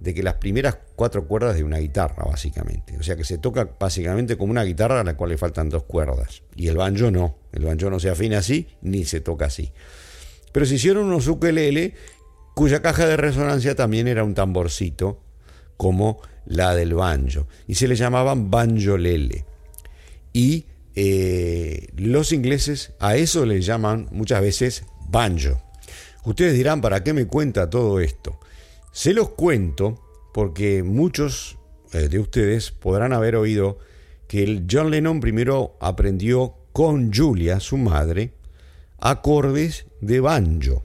de 0.00 0.14
que 0.14 0.22
las 0.22 0.34
primeras 0.34 0.78
cuatro 0.96 1.26
cuerdas 1.26 1.56
de 1.56 1.62
una 1.62 1.78
guitarra, 1.78 2.24
básicamente. 2.24 2.96
O 2.98 3.02
sea 3.02 3.16
que 3.16 3.24
se 3.24 3.38
toca 3.38 3.68
básicamente 3.78 4.36
como 4.36 4.50
una 4.50 4.64
guitarra 4.64 5.00
a 5.00 5.04
la 5.04 5.16
cual 5.16 5.30
le 5.30 5.38
faltan 5.38 5.68
dos 5.68 5.84
cuerdas. 5.84 6.42
Y 6.56 6.68
el 6.68 6.76
banjo 6.76 7.10
no. 7.10 7.36
El 7.52 7.64
banjo 7.64 7.90
no 7.90 8.00
se 8.00 8.08
afina 8.08 8.38
así 8.38 8.66
ni 8.80 9.04
se 9.04 9.20
toca 9.20 9.46
así. 9.46 9.72
Pero 10.52 10.66
se 10.66 10.76
hicieron 10.76 11.04
unos 11.04 11.28
ukelele 11.28 11.94
cuya 12.54 12.82
caja 12.82 13.06
de 13.06 13.16
resonancia 13.16 13.74
también 13.74 14.08
era 14.08 14.24
un 14.24 14.34
tamborcito, 14.34 15.20
como 15.76 16.20
la 16.46 16.74
del 16.74 16.94
banjo, 16.94 17.46
y 17.66 17.76
se 17.76 17.88
le 17.88 17.94
llamaban 17.94 18.50
banjolele. 18.50 19.44
Y 20.32 20.66
eh, 20.94 21.88
los 21.96 22.32
ingleses 22.32 22.92
a 22.98 23.16
eso 23.16 23.46
le 23.46 23.60
llaman 23.62 24.08
muchas 24.10 24.40
veces 24.40 24.84
banjo. 25.08 25.62
Ustedes 26.24 26.54
dirán, 26.54 26.80
¿para 26.80 27.02
qué 27.02 27.12
me 27.12 27.26
cuenta 27.26 27.70
todo 27.70 28.00
esto? 28.00 28.38
Se 28.92 29.12
los 29.12 29.30
cuento 29.30 30.02
porque 30.32 30.82
muchos 30.82 31.58
eh, 31.92 32.08
de 32.08 32.18
ustedes 32.18 32.70
podrán 32.70 33.12
haber 33.12 33.36
oído 33.36 33.78
que 34.28 34.42
el 34.42 34.66
John 34.70 34.90
Lennon 34.90 35.20
primero 35.20 35.76
aprendió 35.80 36.54
con 36.72 37.12
Julia, 37.12 37.60
su 37.60 37.76
madre, 37.76 38.32
acordes 38.98 39.86
de 40.00 40.20
banjo 40.20 40.84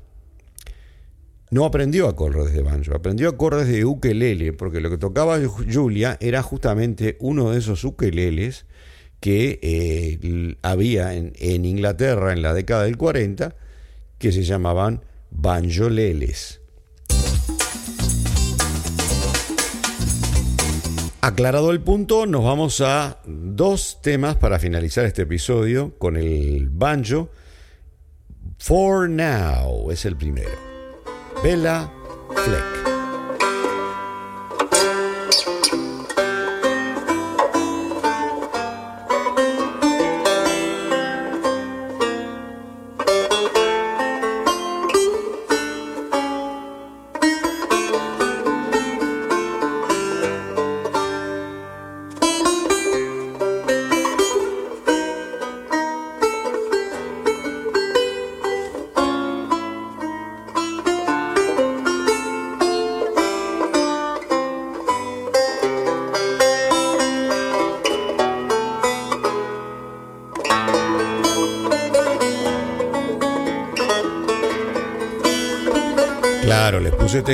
no 1.52 1.64
aprendió 1.64 2.10
acordes 2.10 2.54
de 2.54 2.62
banjo, 2.64 2.96
aprendió 2.96 3.30
acordes 3.30 3.68
de 3.68 3.86
ukelele, 3.86 4.52
porque 4.52 4.82
lo 4.82 4.90
que 4.90 4.98
tocaba 4.98 5.40
Julia 5.72 6.18
era 6.20 6.42
justamente 6.42 7.18
uno 7.22 7.52
de 7.52 7.60
esos 7.60 7.84
ukeleles 7.86 8.66
que 9.20 9.60
eh, 9.62 10.56
había 10.64 11.14
en, 11.14 11.34
en, 11.38 11.64
Inglaterra 11.64 12.34
en 12.34 12.42
la 12.42 12.54
década 12.54 12.84
del 12.84 12.98
40, 12.98 13.56
que 14.20 14.32
se 14.32 14.44
llamaban 14.44 15.02
banjoleles. 15.32 16.62
Aclarado 21.26 21.72
el 21.72 21.82
punto, 21.82 22.28
nos 22.28 22.44
vamos 22.44 22.82
a 22.82 23.18
dos 23.26 24.00
temas 24.04 24.36
para 24.36 24.60
finalizar 24.60 25.06
este 25.06 25.24
episodio 25.24 25.98
con 25.98 26.18
el 26.18 26.70
banjo. 26.70 27.32
For 28.60 29.10
Now 29.10 29.90
es 29.90 30.06
el 30.06 30.16
primero. 30.16 30.52
Bella 31.44 31.92
Fleck. 32.30 32.85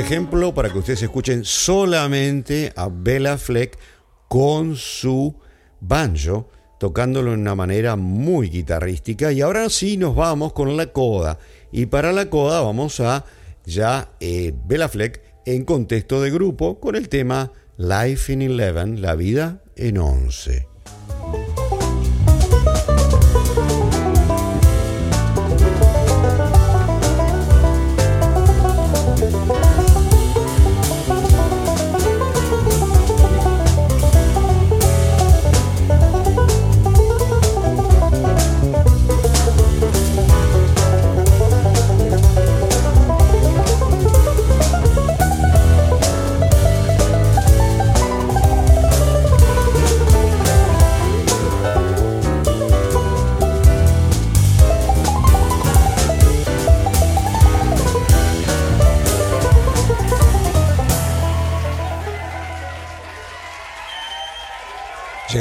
Ejemplo 0.02 0.52
para 0.52 0.70
que 0.70 0.78
ustedes 0.78 1.02
escuchen 1.02 1.44
solamente 1.44 2.72
a 2.74 2.88
Bella 2.88 3.38
Fleck 3.38 3.78
con 4.26 4.74
su 4.74 5.36
banjo, 5.80 6.50
tocándolo 6.80 7.30
de 7.30 7.36
una 7.36 7.54
manera 7.54 7.94
muy 7.94 8.48
guitarrística. 8.48 9.30
Y 9.30 9.40
ahora 9.42 9.70
sí 9.70 9.96
nos 9.96 10.16
vamos 10.16 10.52
con 10.54 10.76
la 10.76 10.86
coda. 10.86 11.38
Y 11.70 11.86
para 11.86 12.12
la 12.12 12.28
coda 12.28 12.60
vamos 12.62 12.98
a 12.98 13.24
ya 13.64 14.10
eh, 14.18 14.52
Bella 14.66 14.88
Fleck 14.88 15.22
en 15.46 15.64
contexto 15.64 16.20
de 16.20 16.30
grupo 16.30 16.80
con 16.80 16.96
el 16.96 17.08
tema 17.08 17.52
Life 17.76 18.32
in 18.32 18.42
Eleven, 18.42 19.02
la 19.02 19.14
vida 19.14 19.62
en 19.76 19.98
once. 19.98 20.71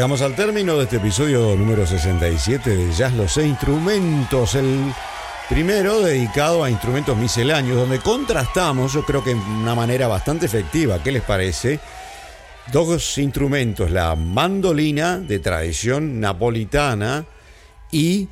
Llegamos 0.01 0.23
al 0.23 0.35
término 0.35 0.77
de 0.77 0.85
este 0.85 0.95
episodio 0.95 1.55
número 1.55 1.85
67 1.85 2.75
de 2.75 2.91
Jazz 2.91 3.13
Los 3.13 3.37
e 3.37 3.45
Instrumentos, 3.45 4.55
el 4.55 4.91
primero 5.47 6.01
dedicado 6.01 6.63
a 6.63 6.71
instrumentos 6.71 7.15
misceláneos, 7.15 7.77
donde 7.77 7.99
contrastamos, 7.99 8.93
yo 8.93 9.05
creo 9.05 9.23
que 9.23 9.35
de 9.35 9.39
una 9.39 9.75
manera 9.75 10.07
bastante 10.07 10.47
efectiva, 10.47 11.03
¿qué 11.03 11.11
les 11.11 11.21
parece? 11.21 11.79
Dos 12.71 13.19
instrumentos, 13.19 13.91
la 13.91 14.15
mandolina 14.15 15.19
de 15.19 15.37
tradición 15.37 16.19
napolitana 16.19 17.27
y, 17.91 18.27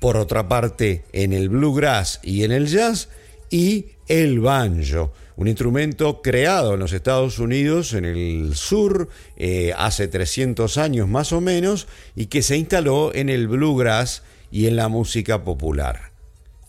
por 0.00 0.18
otra 0.18 0.48
parte, 0.48 1.06
en 1.14 1.32
el 1.32 1.48
bluegrass 1.48 2.20
y 2.22 2.44
en 2.44 2.52
el 2.52 2.66
jazz, 2.66 3.08
y 3.48 3.86
el 4.06 4.38
banjo 4.40 5.14
un 5.40 5.48
instrumento 5.48 6.20
creado 6.20 6.74
en 6.74 6.80
los 6.80 6.92
Estados 6.92 7.38
Unidos, 7.38 7.94
en 7.94 8.04
el 8.04 8.54
sur, 8.54 9.08
eh, 9.38 9.72
hace 9.74 10.06
300 10.06 10.76
años 10.76 11.08
más 11.08 11.32
o 11.32 11.40
menos, 11.40 11.88
y 12.14 12.26
que 12.26 12.42
se 12.42 12.58
instaló 12.58 13.14
en 13.14 13.30
el 13.30 13.48
bluegrass 13.48 14.22
y 14.50 14.66
en 14.66 14.76
la 14.76 14.88
música 14.88 15.42
popular. 15.42 16.12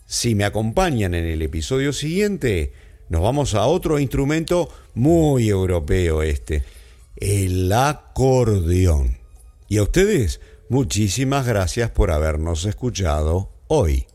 Si 0.06 0.34
me 0.34 0.46
acompañan 0.46 1.12
en 1.12 1.26
el 1.26 1.42
episodio 1.42 1.92
siguiente, 1.92 2.72
nos 3.10 3.20
vamos 3.20 3.54
a 3.54 3.66
otro 3.66 3.98
instrumento 3.98 4.70
muy 4.94 5.50
europeo 5.50 6.22
este, 6.22 6.64
el 7.16 7.70
acordeón. 7.70 9.18
Y 9.68 9.76
a 9.76 9.82
ustedes, 9.82 10.40
muchísimas 10.70 11.46
gracias 11.46 11.90
por 11.90 12.10
habernos 12.10 12.64
escuchado 12.64 13.50
hoy. 13.68 14.06